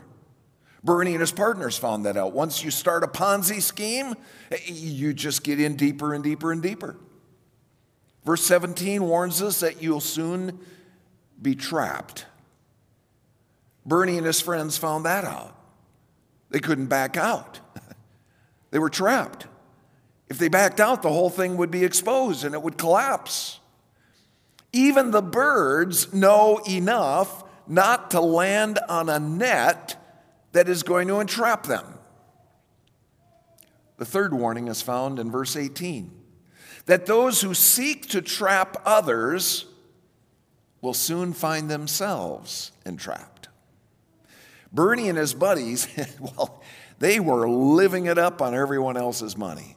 Bernie 0.84 1.12
and 1.12 1.20
his 1.20 1.32
partners 1.32 1.78
found 1.78 2.06
that 2.06 2.16
out. 2.16 2.32
Once 2.32 2.64
you 2.64 2.72
start 2.72 3.04
a 3.04 3.08
Ponzi 3.08 3.62
scheme, 3.62 4.14
eh, 4.52 4.58
you 4.68 5.14
just 5.14 5.44
get 5.44 5.60
in 5.60 5.76
deeper 5.76 6.14
and 6.14 6.24
deeper 6.24 6.52
and 6.52 6.62
deeper. 6.62 6.96
Verse 8.24 8.44
17 8.44 9.04
warns 9.04 9.42
us 9.42 9.60
that 9.60 9.82
you'll 9.82 10.00
soon 10.00 10.60
be 11.42 11.56
trapped. 11.56 12.26
Bernie 13.86 14.18
and 14.18 14.26
his 14.26 14.42
friends 14.42 14.78
found 14.78 15.06
that 15.06 15.24
out. 15.24 15.56
They 16.50 16.60
couldn't 16.60 16.88
back 16.88 17.18
out, 17.18 17.60
they 18.72 18.80
were 18.80 18.90
trapped. 18.90 19.48
If 20.28 20.40
they 20.40 20.48
backed 20.48 20.80
out, 20.80 21.04
the 21.04 21.10
whole 21.10 21.30
thing 21.30 21.58
would 21.58 21.70
be 21.70 21.84
exposed 21.84 22.44
and 22.44 22.56
it 22.56 22.62
would 22.62 22.80
collapse. 22.80 23.60
Even 24.74 25.12
the 25.12 25.22
birds 25.22 26.14
know 26.14 26.60
enough 26.68 27.44
not 27.68 28.12
to 28.12 28.22
land 28.22 28.80
on 28.90 29.08
a 29.08 29.20
net 29.20 29.96
that 30.52 30.68
is 30.68 30.84
going 30.84 31.08
to 31.10 31.20
entrap 31.20 31.64
them. 31.64 31.86
The 33.98 34.06
third 34.06 34.34
warning 34.34 34.68
is 34.68 34.82
found 34.82 35.20
in 35.20 35.32
verse 35.32 35.56
18 35.56 36.12
that 36.86 37.06
those 37.06 37.42
who 37.42 37.54
seek 37.54 38.10
to 38.10 38.22
trap 38.22 38.82
others 38.86 39.66
will 40.82 40.94
soon 40.94 41.34
find 41.34 41.70
themselves 41.70 42.72
entrapped. 42.86 43.35
Bernie 44.76 45.08
and 45.08 45.18
his 45.18 45.34
buddies, 45.34 45.88
well, 46.20 46.62
they 47.00 47.20
were 47.20 47.50
living 47.50 48.06
it 48.06 48.18
up 48.18 48.42
on 48.42 48.54
everyone 48.54 48.98
else's 48.98 49.38
money. 49.38 49.76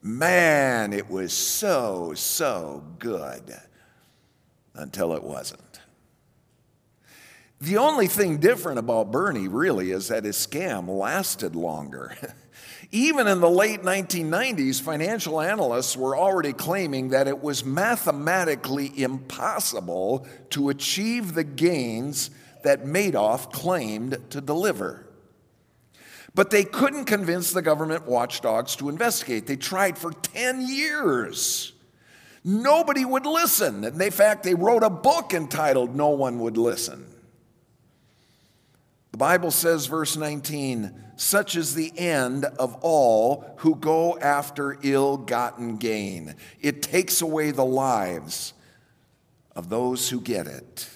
Man, 0.00 0.92
it 0.92 1.10
was 1.10 1.32
so, 1.32 2.14
so 2.14 2.82
good 2.98 3.54
until 4.74 5.12
it 5.12 5.22
wasn't. 5.22 5.80
The 7.60 7.76
only 7.76 8.06
thing 8.06 8.38
different 8.38 8.78
about 8.78 9.10
Bernie 9.10 9.48
really 9.48 9.90
is 9.90 10.08
that 10.08 10.24
his 10.24 10.36
scam 10.36 10.88
lasted 10.88 11.56
longer. 11.56 12.16
Even 12.90 13.26
in 13.26 13.40
the 13.40 13.50
late 13.50 13.82
1990s, 13.82 14.80
financial 14.80 15.40
analysts 15.40 15.94
were 15.94 16.16
already 16.16 16.54
claiming 16.54 17.08
that 17.10 17.28
it 17.28 17.42
was 17.42 17.64
mathematically 17.64 18.98
impossible 18.98 20.26
to 20.50 20.70
achieve 20.70 21.34
the 21.34 21.44
gains 21.44 22.30
that 22.62 22.84
Madoff 22.84 23.52
claimed 23.52 24.18
to 24.30 24.40
deliver. 24.40 25.06
But 26.34 26.50
they 26.50 26.64
couldn't 26.64 27.06
convince 27.06 27.52
the 27.52 27.62
government 27.62 28.06
watchdogs 28.06 28.76
to 28.76 28.88
investigate. 28.88 29.46
They 29.46 29.56
tried 29.56 29.98
for 29.98 30.12
10 30.12 30.66
years. 30.66 31.72
Nobody 32.44 33.04
would 33.04 33.26
listen. 33.26 33.84
And 33.84 34.00
in 34.00 34.10
fact, 34.10 34.44
they 34.44 34.54
wrote 34.54 34.82
a 34.82 34.90
book 34.90 35.34
entitled 35.34 35.96
No 35.96 36.10
One 36.10 36.38
Would 36.40 36.56
Listen. 36.56 37.06
The 39.12 39.18
Bible 39.18 39.50
says, 39.50 39.86
verse 39.86 40.16
19, 40.16 41.04
such 41.16 41.56
is 41.56 41.74
the 41.74 41.92
end 41.98 42.44
of 42.44 42.76
all 42.82 43.44
who 43.58 43.74
go 43.74 44.16
after 44.18 44.78
ill 44.82 45.16
gotten 45.16 45.76
gain. 45.76 46.36
It 46.60 46.82
takes 46.82 47.20
away 47.20 47.50
the 47.50 47.64
lives 47.64 48.52
of 49.56 49.68
those 49.68 50.08
who 50.08 50.20
get 50.20 50.46
it. 50.46 50.88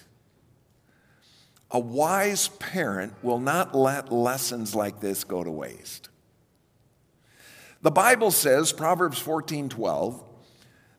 A 1.72 1.78
wise 1.78 2.48
parent 2.48 3.14
will 3.22 3.40
not 3.40 3.74
let 3.74 4.12
lessons 4.12 4.74
like 4.74 5.00
this 5.00 5.24
go 5.24 5.42
to 5.42 5.50
waste. 5.50 6.10
The 7.80 7.90
Bible 7.90 8.30
says, 8.30 8.72
Proverbs 8.72 9.18
14 9.18 9.70
12, 9.70 10.22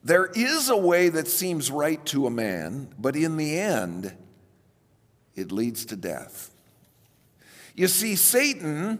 there 0.03 0.25
is 0.25 0.69
a 0.69 0.77
way 0.77 1.09
that 1.09 1.27
seems 1.27 1.71
right 1.71 2.03
to 2.07 2.27
a 2.27 2.31
man, 2.31 2.89
but 2.99 3.15
in 3.15 3.37
the 3.37 3.57
end, 3.57 4.13
it 5.35 5.51
leads 5.51 5.85
to 5.85 5.95
death. 5.95 6.51
You 7.75 7.87
see, 7.87 8.15
Satan 8.15 8.99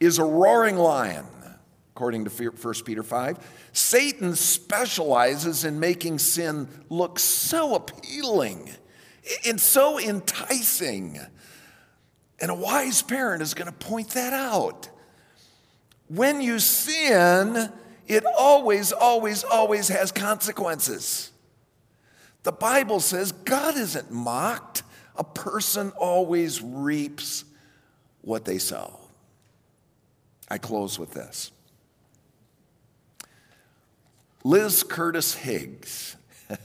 is 0.00 0.18
a 0.18 0.24
roaring 0.24 0.76
lion, 0.76 1.26
according 1.94 2.24
to 2.24 2.30
1 2.30 2.74
Peter 2.84 3.02
5. 3.02 3.68
Satan 3.72 4.34
specializes 4.34 5.64
in 5.64 5.78
making 5.78 6.18
sin 6.18 6.68
look 6.88 7.18
so 7.18 7.74
appealing 7.74 8.70
and 9.46 9.60
so 9.60 9.98
enticing. 9.98 11.20
And 12.40 12.50
a 12.50 12.54
wise 12.54 13.02
parent 13.02 13.42
is 13.42 13.54
going 13.54 13.70
to 13.70 13.72
point 13.72 14.10
that 14.10 14.32
out. 14.32 14.88
When 16.08 16.40
you 16.40 16.58
sin, 16.58 17.72
it 18.06 18.24
always, 18.36 18.92
always, 18.92 19.44
always 19.44 19.88
has 19.88 20.12
consequences. 20.12 21.30
The 22.42 22.52
Bible 22.52 23.00
says 23.00 23.32
God 23.32 23.76
isn't 23.76 24.10
mocked. 24.10 24.82
A 25.16 25.24
person 25.24 25.92
always 25.96 26.60
reaps 26.60 27.44
what 28.22 28.44
they 28.44 28.58
sow. 28.58 28.98
I 30.48 30.58
close 30.58 30.98
with 30.98 31.12
this. 31.12 31.52
Liz 34.44 34.82
Curtis 34.82 35.34
Higgs. 35.34 36.16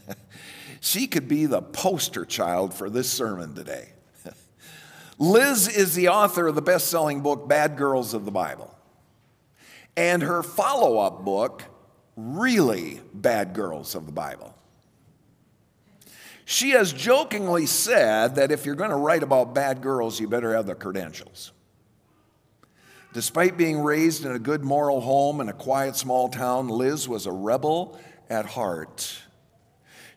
she 0.80 1.08
could 1.08 1.28
be 1.28 1.46
the 1.46 1.62
poster 1.62 2.26
child 2.26 2.74
for 2.74 2.90
this 2.90 3.10
sermon 3.10 3.54
today. 3.56 3.90
Liz 5.20 5.68
is 5.68 5.96
the 5.96 6.10
author 6.10 6.48
of 6.48 6.56
the 6.56 6.62
best 6.62 6.88
selling 6.88 7.22
book, 7.22 7.48
Bad 7.48 7.78
Girls 7.78 8.14
of 8.14 8.26
the 8.26 8.32
Bible. 8.32 8.74
And 9.96 10.22
her 10.22 10.44
follow 10.44 11.00
up 11.00 11.26
book, 11.26 11.64
Really 12.16 13.02
Bad 13.14 13.54
Girls 13.54 13.96
of 13.96 14.06
the 14.06 14.12
Bible. 14.12 14.54
She 16.46 16.70
has 16.70 16.94
jokingly 16.94 17.66
said 17.66 18.36
that 18.36 18.52
if 18.52 18.66
you're 18.66 18.76
going 18.76 18.92
to 18.92 18.96
write 18.96 19.22
about 19.22 19.54
bad 19.54 19.82
girls, 19.82 20.20
you 20.20 20.30
better 20.30 20.56
have 20.56 20.66
the 20.66 20.76
credentials. 20.76 21.52
Despite 23.14 23.58
being 23.58 23.80
raised 23.80 24.26
in 24.26 24.32
a 24.32 24.40
good 24.40 24.64
moral 24.64 25.02
home 25.02 25.42
in 25.42 25.50
a 25.50 25.54
quiet 25.54 25.96
small 25.96 26.30
town, 26.30 26.70
Liz 26.70 27.08
was 27.10 27.26
a 27.26 27.32
rebel 27.32 28.00
at 28.30 28.46
heart. 28.46 29.24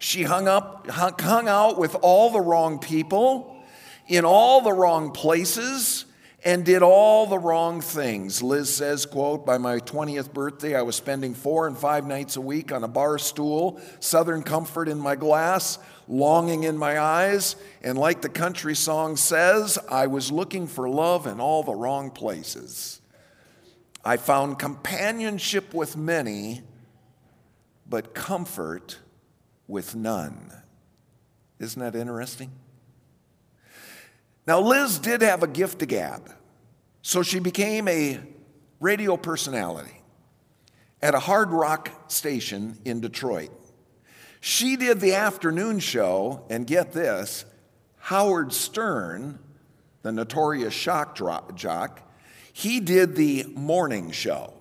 She 0.01 0.23
hung, 0.23 0.49
up, 0.49 0.89
hung 0.89 1.47
out 1.47 1.79
with 1.79 1.95
all 2.01 2.31
the 2.31 2.41
wrong 2.41 2.79
people 2.79 3.63
in 4.09 4.25
all 4.25 4.63
the 4.63 4.73
wrong 4.73 5.13
places 5.13 6.07
and 6.43 6.65
did 6.65 6.83
all 6.83 7.27
the 7.27 7.39
wrong 7.39 7.83
things. 7.83 8.43
Liz 8.43 8.75
says, 8.75 9.05
quote, 9.05 9.45
by 9.45 9.59
my 9.59 9.77
20th 9.79 10.33
birthday, 10.33 10.75
I 10.75 10.81
was 10.81 10.97
spending 10.97 11.35
four 11.35 11.67
and 11.67 11.77
five 11.77 12.07
nights 12.07 12.37
a 12.37 12.41
week 12.41 12.73
on 12.73 12.83
a 12.83 12.89
bar 12.89 13.19
stool, 13.19 13.79
Southern 14.01 14.43
comfort 14.43 14.89
in 14.89 14.99
my 14.99 15.17
glass, 15.17 15.79
longing 16.09 16.63
in 16.63 16.79
my 16.79 16.99
eyes, 16.99 17.57
and 17.83 17.99
like 17.99 18.23
the 18.23 18.31
country 18.31 18.75
song 18.75 19.19
says, 19.19 19.79
I 19.91 20.07
was 20.07 20.33
looking 20.33 20.67
for 20.67 20.89
love 20.89 21.27
in 21.27 21.41
all 21.41 21.63
the 21.63 21.75
wrong 21.75 22.11
places. 22.11 23.03
I 24.03 24.17
found 24.17 24.59
companionship 24.59 25.75
with 25.75 25.95
many, 25.95 26.63
but 27.87 28.15
comfort 28.15 28.99
with 29.71 29.95
none. 29.95 30.53
Isn't 31.59 31.81
that 31.81 31.95
interesting? 31.95 32.51
Now, 34.47 34.61
Liz 34.61 34.99
did 34.99 35.23
have 35.23 35.43
a 35.43 35.47
gift 35.47 35.79
to 35.79 35.87
gab, 35.87 36.33
so 37.03 37.23
she 37.23 37.39
became 37.39 37.87
a 37.89 38.21
radio 38.81 39.17
personality 39.17 40.03
at 41.01 41.15
a 41.15 41.21
hard 41.21 41.51
rock 41.51 41.91
station 42.09 42.79
in 42.85 43.01
Detroit. 43.01 43.51
She 44.41 44.77
did 44.77 45.01
the 45.01 45.15
afternoon 45.15 45.79
show, 45.79 46.45
and 46.49 46.67
get 46.67 46.93
this 46.93 47.45
Howard 47.99 48.53
Stern, 48.53 49.39
the 50.03 50.13
notorious 50.13 50.73
shock 50.73 51.15
jock, 51.55 52.01
he 52.53 52.81
did 52.81 53.15
the 53.15 53.45
morning 53.55 54.11
show. 54.11 54.55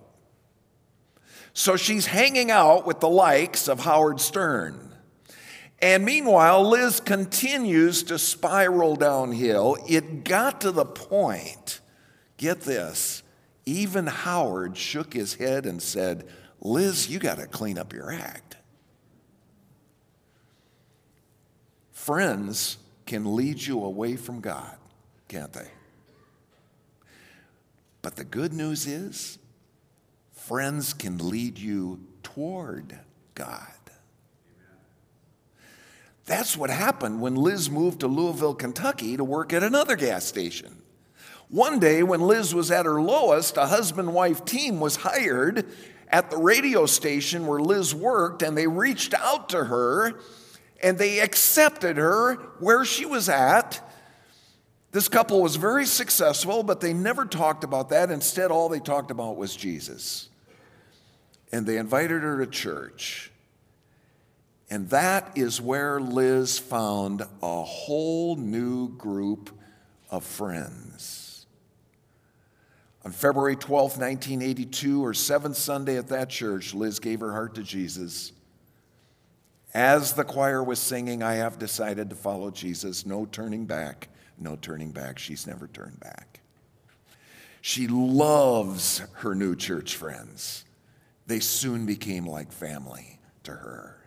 So 1.52 1.76
she's 1.76 2.06
hanging 2.06 2.50
out 2.50 2.86
with 2.86 3.00
the 3.00 3.08
likes 3.08 3.68
of 3.68 3.80
Howard 3.80 4.20
Stern. 4.20 4.89
And 5.82 6.04
meanwhile, 6.04 6.68
Liz 6.68 7.00
continues 7.00 8.02
to 8.04 8.18
spiral 8.18 8.96
downhill. 8.96 9.78
It 9.88 10.24
got 10.24 10.60
to 10.60 10.70
the 10.70 10.84
point, 10.84 11.80
get 12.36 12.60
this, 12.60 13.22
even 13.64 14.06
Howard 14.06 14.76
shook 14.76 15.14
his 15.14 15.34
head 15.34 15.64
and 15.64 15.80
said, 15.80 16.26
Liz, 16.60 17.08
you 17.08 17.18
got 17.18 17.38
to 17.38 17.46
clean 17.46 17.78
up 17.78 17.92
your 17.92 18.12
act. 18.12 18.56
Friends 21.92 22.76
can 23.06 23.34
lead 23.34 23.62
you 23.62 23.82
away 23.82 24.16
from 24.16 24.40
God, 24.40 24.76
can't 25.28 25.52
they? 25.52 25.68
But 28.02 28.16
the 28.16 28.24
good 28.24 28.52
news 28.52 28.86
is, 28.86 29.38
friends 30.32 30.92
can 30.92 31.18
lead 31.18 31.58
you 31.58 32.00
toward 32.22 32.98
God. 33.34 33.79
That's 36.30 36.56
what 36.56 36.70
happened 36.70 37.20
when 37.20 37.34
Liz 37.34 37.68
moved 37.68 38.00
to 38.00 38.06
Louisville, 38.06 38.54
Kentucky 38.54 39.16
to 39.16 39.24
work 39.24 39.52
at 39.52 39.64
another 39.64 39.96
gas 39.96 40.24
station. 40.24 40.80
One 41.48 41.80
day, 41.80 42.04
when 42.04 42.20
Liz 42.20 42.54
was 42.54 42.70
at 42.70 42.86
her 42.86 43.02
lowest, 43.02 43.56
a 43.56 43.66
husband 43.66 44.14
wife 44.14 44.44
team 44.44 44.78
was 44.78 44.94
hired 44.94 45.66
at 46.08 46.30
the 46.30 46.36
radio 46.36 46.86
station 46.86 47.48
where 47.48 47.58
Liz 47.58 47.96
worked, 47.96 48.42
and 48.42 48.56
they 48.56 48.68
reached 48.68 49.12
out 49.12 49.48
to 49.48 49.64
her 49.64 50.20
and 50.80 50.98
they 50.98 51.18
accepted 51.18 51.96
her 51.96 52.36
where 52.60 52.84
she 52.84 53.04
was 53.04 53.28
at. 53.28 53.80
This 54.92 55.08
couple 55.08 55.42
was 55.42 55.56
very 55.56 55.84
successful, 55.84 56.62
but 56.62 56.80
they 56.80 56.92
never 56.92 57.24
talked 57.24 57.64
about 57.64 57.88
that. 57.88 58.08
Instead, 58.08 58.52
all 58.52 58.68
they 58.68 58.78
talked 58.78 59.10
about 59.10 59.36
was 59.36 59.56
Jesus. 59.56 60.28
And 61.50 61.66
they 61.66 61.76
invited 61.76 62.22
her 62.22 62.38
to 62.38 62.48
church. 62.48 63.32
And 64.70 64.88
that 64.90 65.32
is 65.34 65.60
where 65.60 66.00
Liz 66.00 66.58
found 66.60 67.22
a 67.42 67.62
whole 67.62 68.36
new 68.36 68.88
group 68.90 69.50
of 70.10 70.24
friends. 70.24 71.46
On 73.04 73.10
February 73.10 73.56
12, 73.56 73.98
1982, 73.98 75.04
or 75.04 75.12
seventh 75.12 75.56
Sunday 75.56 75.96
at 75.96 76.08
that 76.08 76.28
church, 76.28 76.72
Liz 76.72 77.00
gave 77.00 77.20
her 77.20 77.32
heart 77.32 77.54
to 77.56 77.62
Jesus. 77.62 78.32
As 79.74 80.12
the 80.12 80.24
choir 80.24 80.62
was 80.62 80.78
singing, 80.78 81.22
I 81.22 81.34
have 81.34 81.58
decided 81.58 82.10
to 82.10 82.16
follow 82.16 82.50
Jesus, 82.50 83.06
no 83.06 83.26
turning 83.26 83.66
back, 83.66 84.08
no 84.38 84.56
turning 84.56 84.90
back. 84.92 85.18
She's 85.18 85.46
never 85.46 85.66
turned 85.66 85.98
back. 85.98 86.40
She 87.60 87.88
loves 87.88 89.02
her 89.14 89.34
new 89.34 89.56
church 89.56 89.96
friends. 89.96 90.64
They 91.26 91.40
soon 91.40 91.86
became 91.86 92.26
like 92.26 92.52
family 92.52 93.18
to 93.44 93.52
her. 93.52 93.99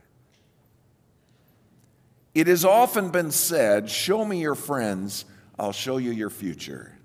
It 2.33 2.47
has 2.47 2.65
often 2.65 3.09
been 3.09 3.31
said, 3.31 3.89
Show 3.89 4.25
me 4.25 4.41
your 4.41 4.55
friends, 4.55 5.25
I'll 5.57 5.71
show 5.71 5.97
you 5.97 6.11
your 6.11 6.29
future. 6.29 6.97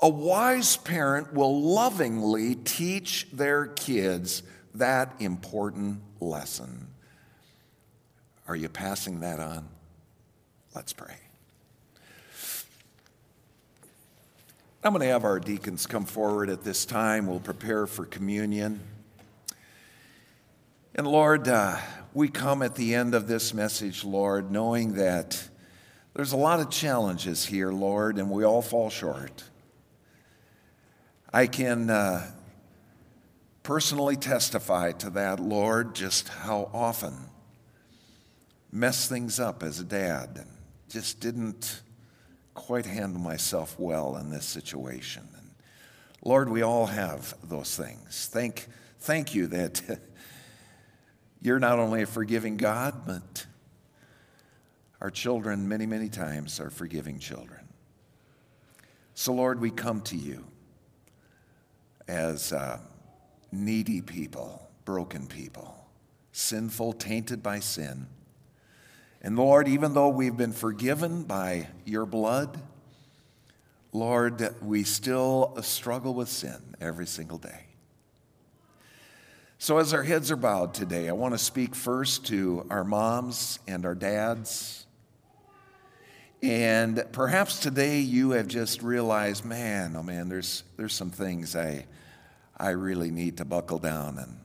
A 0.00 0.08
wise 0.08 0.76
parent 0.76 1.32
will 1.34 1.62
lovingly 1.62 2.54
teach 2.54 3.26
their 3.32 3.66
kids 3.66 4.42
that 4.74 5.14
important 5.20 6.00
lesson. 6.20 6.88
Are 8.48 8.56
you 8.56 8.68
passing 8.68 9.20
that 9.20 9.40
on? 9.40 9.68
Let's 10.74 10.92
pray. 10.92 11.16
I'm 14.82 14.92
going 14.92 15.02
to 15.02 15.08
have 15.08 15.24
our 15.24 15.38
deacons 15.38 15.86
come 15.86 16.06
forward 16.06 16.48
at 16.48 16.64
this 16.64 16.86
time. 16.86 17.26
We'll 17.26 17.40
prepare 17.40 17.86
for 17.86 18.06
communion. 18.06 18.80
And 20.94 21.06
Lord, 21.06 21.46
uh, 21.48 21.76
we 22.12 22.28
come 22.28 22.62
at 22.62 22.74
the 22.74 22.94
end 22.94 23.14
of 23.14 23.28
this 23.28 23.54
message, 23.54 24.04
Lord, 24.04 24.50
knowing 24.50 24.94
that 24.94 25.48
there's 26.14 26.32
a 26.32 26.36
lot 26.36 26.60
of 26.60 26.70
challenges 26.70 27.46
here, 27.46 27.70
Lord, 27.70 28.18
and 28.18 28.30
we 28.30 28.44
all 28.44 28.62
fall 28.62 28.90
short. 28.90 29.44
I 31.32 31.46
can 31.46 31.88
uh, 31.88 32.28
personally 33.62 34.16
testify 34.16 34.92
to 34.92 35.10
that, 35.10 35.38
Lord, 35.38 35.94
just 35.94 36.28
how 36.28 36.68
often 36.74 37.14
mess 38.72 39.08
things 39.08 39.38
up 39.38 39.62
as 39.62 39.78
a 39.78 39.84
dad 39.84 40.30
and 40.34 40.50
just 40.88 41.20
didn't 41.20 41.82
quite 42.54 42.86
handle 42.86 43.20
myself 43.20 43.76
well 43.78 44.16
in 44.16 44.30
this 44.30 44.44
situation. 44.44 45.28
And 45.36 45.50
Lord, 46.24 46.48
we 46.48 46.62
all 46.62 46.86
have 46.86 47.34
those 47.44 47.76
things. 47.76 48.28
Thank, 48.32 48.66
thank 48.98 49.32
you 49.34 49.46
that 49.46 49.80
You're 51.42 51.58
not 51.58 51.78
only 51.78 52.02
a 52.02 52.06
forgiving 52.06 52.56
God, 52.56 53.06
but 53.06 53.46
our 55.00 55.10
children, 55.10 55.68
many, 55.68 55.86
many 55.86 56.08
times, 56.08 56.60
are 56.60 56.70
forgiving 56.70 57.18
children. 57.18 57.60
So, 59.14 59.32
Lord, 59.32 59.60
we 59.60 59.70
come 59.70 60.02
to 60.02 60.16
you 60.16 60.44
as 62.06 62.52
uh, 62.52 62.78
needy 63.52 64.00
people, 64.02 64.68
broken 64.84 65.26
people, 65.26 65.86
sinful, 66.32 66.94
tainted 66.94 67.42
by 67.42 67.60
sin. 67.60 68.06
And 69.22 69.36
Lord, 69.36 69.68
even 69.68 69.94
though 69.94 70.08
we've 70.08 70.36
been 70.36 70.52
forgiven 70.52 71.24
by 71.24 71.68
your 71.84 72.06
blood, 72.06 72.60
Lord, 73.92 74.54
we 74.62 74.84
still 74.84 75.56
struggle 75.62 76.14
with 76.14 76.28
sin 76.28 76.76
every 76.80 77.06
single 77.06 77.38
day. 77.38 77.69
So, 79.62 79.76
as 79.76 79.92
our 79.92 80.02
heads 80.02 80.30
are 80.30 80.36
bowed 80.36 80.72
today, 80.72 81.06
I 81.10 81.12
want 81.12 81.34
to 81.34 81.38
speak 81.38 81.74
first 81.74 82.28
to 82.28 82.66
our 82.70 82.82
moms 82.82 83.58
and 83.68 83.84
our 83.84 83.94
dads. 83.94 84.86
And 86.42 87.04
perhaps 87.12 87.60
today 87.60 88.00
you 88.00 88.30
have 88.30 88.48
just 88.48 88.82
realized, 88.82 89.44
man, 89.44 89.96
oh 89.96 90.02
man, 90.02 90.30
there's, 90.30 90.64
there's 90.78 90.94
some 90.94 91.10
things 91.10 91.54
I, 91.54 91.84
I 92.56 92.70
really 92.70 93.10
need 93.10 93.36
to 93.36 93.44
buckle 93.44 93.78
down 93.78 94.16
and, 94.16 94.38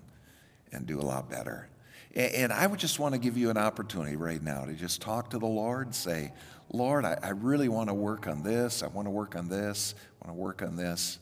and 0.74 0.86
do 0.86 1.00
a 1.00 1.08
lot 1.08 1.30
better. 1.30 1.70
And, 2.14 2.52
I 2.52 2.68
would 2.68 2.82
just 2.82 3.00
want 3.00 3.14
to 3.14 3.18
give 3.18 3.38
you 3.38 3.50
an 3.50 3.58
opportunity 3.58 4.18
right 4.18 4.44
now 4.44 4.66
to 4.66 4.74
just 4.74 5.02
talk 5.02 5.30
to 5.30 5.40
the 5.40 5.46
Lord, 5.46 5.96
say, 5.96 6.34
Lord, 6.74 7.06
I, 7.06 7.18
I 7.24 7.30
really 7.30 7.70
want 7.70 7.88
to 7.88 7.94
work 7.94 8.28
on 8.28 8.44
this. 8.44 8.84
I 8.84 8.88
want 8.88 9.06
to 9.06 9.12
work 9.12 9.38
on 9.38 9.48
this. 9.48 9.96
I 10.22 10.28
want 10.28 10.38
to 10.38 10.42
work 10.42 10.62
on 10.62 10.76
this. 10.76 11.20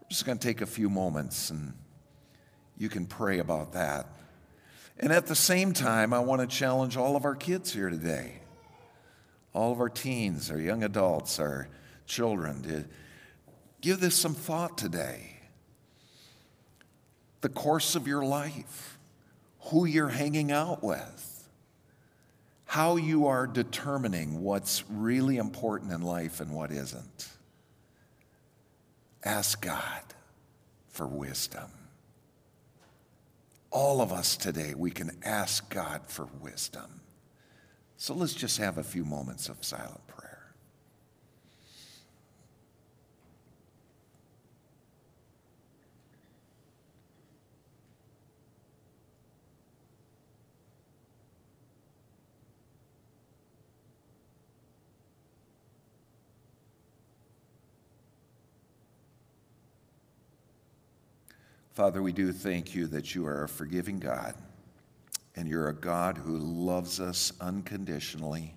We're 0.00 0.08
just 0.08 0.24
going 0.24 0.38
to 0.38 0.48
take 0.48 0.62
a 0.62 0.66
few 0.66 0.88
moments 0.88 1.50
and 1.50 1.74
you 2.78 2.88
can 2.88 3.06
pray 3.06 3.38
about 3.38 3.72
that. 3.72 4.06
And 4.98 5.12
at 5.12 5.26
the 5.26 5.34
same 5.34 5.72
time, 5.72 6.12
I 6.12 6.20
want 6.20 6.40
to 6.40 6.46
challenge 6.46 6.96
all 6.96 7.16
of 7.16 7.24
our 7.24 7.34
kids 7.34 7.72
here 7.72 7.90
today. 7.90 8.40
all 9.56 9.72
of 9.72 9.80
our 9.80 9.88
teens, 9.88 10.50
our 10.50 10.60
young 10.60 10.84
adults, 10.84 11.40
our 11.40 11.66
children, 12.06 12.62
to 12.62 12.84
give 13.80 14.00
this 14.00 14.14
some 14.14 14.34
thought 14.34 14.76
today. 14.76 15.38
The 17.40 17.48
course 17.48 17.94
of 17.94 18.06
your 18.06 18.22
life, 18.22 18.98
who 19.70 19.86
you're 19.86 20.10
hanging 20.10 20.52
out 20.52 20.84
with, 20.84 21.48
how 22.66 22.96
you 22.96 23.28
are 23.28 23.46
determining 23.46 24.42
what's 24.42 24.84
really 24.90 25.38
important 25.38 25.90
in 25.90 26.02
life 26.02 26.40
and 26.40 26.50
what 26.50 26.70
isn't. 26.70 27.28
Ask 29.24 29.62
God 29.62 30.02
for 30.90 31.06
wisdom. 31.06 31.70
All 33.76 34.00
of 34.00 34.10
us 34.10 34.38
today, 34.38 34.72
we 34.74 34.90
can 34.90 35.10
ask 35.22 35.68
God 35.68 36.00
for 36.06 36.30
wisdom. 36.40 37.02
So 37.98 38.14
let's 38.14 38.32
just 38.32 38.56
have 38.56 38.78
a 38.78 38.82
few 38.82 39.04
moments 39.04 39.50
of 39.50 39.62
silent 39.62 40.00
prayer. 40.06 40.15
Father, 61.76 62.02
we 62.02 62.12
do 62.12 62.32
thank 62.32 62.74
you 62.74 62.86
that 62.86 63.14
you 63.14 63.26
are 63.26 63.44
a 63.44 63.48
forgiving 63.50 63.98
God 63.98 64.34
and 65.34 65.46
you're 65.46 65.68
a 65.68 65.74
God 65.74 66.16
who 66.16 66.38
loves 66.38 67.00
us 67.00 67.34
unconditionally, 67.38 68.54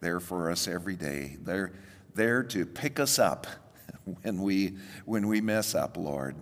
there 0.00 0.18
for 0.18 0.50
us 0.50 0.66
every 0.66 0.96
day, 0.96 1.36
there, 1.42 1.72
there 2.16 2.42
to 2.42 2.66
pick 2.66 2.98
us 2.98 3.20
up 3.20 3.46
when 4.22 4.42
we, 4.42 4.76
when 5.04 5.28
we 5.28 5.40
mess 5.40 5.76
up, 5.76 5.96
Lord. 5.96 6.34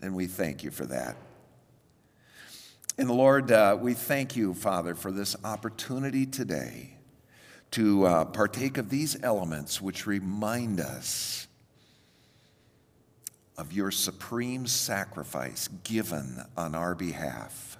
And 0.00 0.14
we 0.14 0.26
thank 0.26 0.64
you 0.64 0.70
for 0.70 0.86
that. 0.86 1.18
And 2.96 3.10
Lord, 3.10 3.52
uh, 3.52 3.76
we 3.78 3.92
thank 3.92 4.36
you, 4.36 4.54
Father, 4.54 4.94
for 4.94 5.12
this 5.12 5.36
opportunity 5.44 6.24
today 6.24 6.96
to 7.72 8.06
uh, 8.06 8.24
partake 8.24 8.78
of 8.78 8.88
these 8.88 9.22
elements 9.22 9.82
which 9.82 10.06
remind 10.06 10.80
us 10.80 11.46
of 13.58 13.72
your 13.72 13.90
supreme 13.90 14.66
sacrifice 14.66 15.68
given 15.84 16.42
on 16.56 16.74
our 16.74 16.94
behalf. 16.94 17.78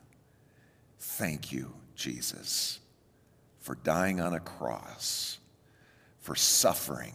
Thank 0.99 1.53
you, 1.53 1.73
Jesus, 1.95 2.81
for 3.61 3.75
dying 3.77 4.21
on 4.21 4.35
a 4.35 4.41
cross, 4.41 5.39
for 6.21 6.35
suffering, 6.35 7.15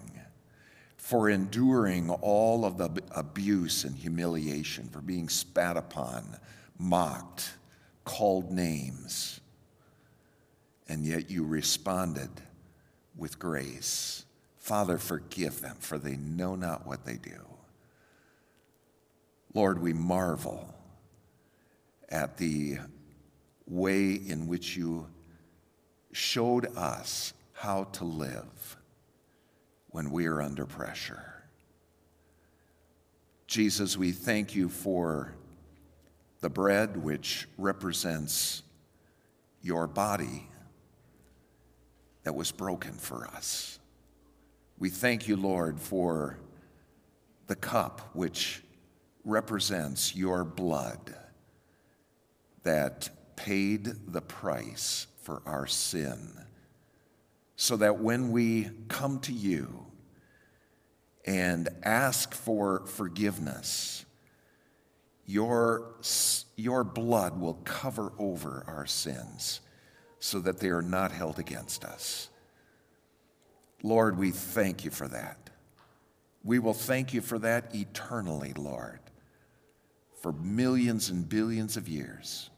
for 0.97 1.29
enduring 1.29 2.09
all 2.09 2.65
of 2.65 2.77
the 2.77 2.89
abuse 3.11 3.83
and 3.83 3.95
humiliation, 3.95 4.87
for 4.89 5.01
being 5.01 5.27
spat 5.27 5.77
upon, 5.77 6.37
mocked, 6.77 7.51
called 8.05 8.51
names. 8.51 9.39
And 10.87 11.05
yet 11.05 11.29
you 11.29 11.43
responded 11.45 12.29
with 13.15 13.39
grace. 13.39 14.25
Father, 14.57 14.97
forgive 14.97 15.61
them, 15.61 15.77
for 15.79 15.97
they 15.97 16.15
know 16.15 16.55
not 16.55 16.85
what 16.85 17.05
they 17.05 17.15
do. 17.15 17.50
Lord, 19.53 19.81
we 19.81 19.93
marvel 19.93 20.73
at 22.09 22.37
the 22.37 22.77
way 23.65 24.13
in 24.13 24.47
which 24.47 24.77
you 24.77 25.07
showed 26.11 26.65
us 26.77 27.33
how 27.53 27.85
to 27.85 28.03
live 28.05 28.77
when 29.89 30.11
we 30.11 30.25
are 30.27 30.41
under 30.41 30.65
pressure. 30.65 31.43
Jesus, 33.47 33.97
we 33.97 34.11
thank 34.11 34.55
you 34.55 34.69
for 34.69 35.33
the 36.39 36.49
bread 36.49 36.97
which 36.97 37.47
represents 37.57 38.63
your 39.61 39.87
body 39.87 40.47
that 42.23 42.33
was 42.33 42.51
broken 42.51 42.93
for 42.93 43.27
us. 43.27 43.79
We 44.79 44.89
thank 44.89 45.27
you, 45.27 45.35
Lord, 45.35 45.79
for 45.79 46.37
the 47.47 47.55
cup 47.55 48.09
which 48.13 48.63
represents 49.23 50.15
your 50.15 50.43
blood 50.43 51.15
that 52.63 53.09
paid 53.35 53.89
the 54.07 54.21
price 54.21 55.07
for 55.23 55.41
our 55.45 55.67
sin, 55.67 56.33
so 57.55 57.77
that 57.77 57.99
when 57.99 58.31
we 58.31 58.69
come 58.87 59.19
to 59.19 59.33
you 59.33 59.85
and 61.25 61.69
ask 61.83 62.33
for 62.33 62.85
forgiveness, 62.87 64.05
your, 65.25 65.95
your 66.55 66.83
blood 66.83 67.39
will 67.39 67.59
cover 67.63 68.11
over 68.17 68.63
our 68.67 68.87
sins 68.87 69.61
so 70.19 70.39
that 70.39 70.59
they 70.59 70.69
are 70.69 70.81
not 70.81 71.11
held 71.11 71.39
against 71.39 71.83
us. 71.83 72.29
Lord, 73.83 74.17
we 74.17 74.31
thank 74.31 74.83
you 74.83 74.91
for 74.91 75.07
that. 75.07 75.49
We 76.43 76.59
will 76.59 76.73
thank 76.73 77.13
you 77.13 77.21
for 77.21 77.37
that 77.39 77.75
eternally, 77.75 78.53
Lord 78.53 79.00
for 80.21 80.31
millions 80.33 81.09
and 81.09 81.27
billions 81.27 81.77
of 81.77 81.89
years. 81.89 82.49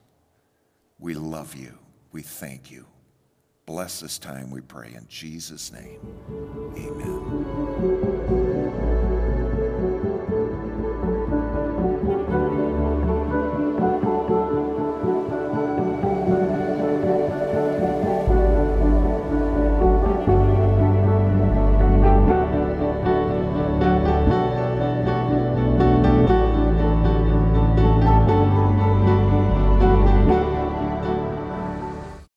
We 1.00 1.14
love 1.14 1.56
you. 1.56 1.78
We 2.12 2.22
thank 2.22 2.70
you. 2.70 2.86
Bless 3.66 4.02
this 4.02 4.20
time, 4.20 4.52
we 4.52 4.62
pray. 4.62 4.94
In 4.96 5.08
Jesus' 5.08 5.72
name, 5.72 6.00
amen. 6.78 8.03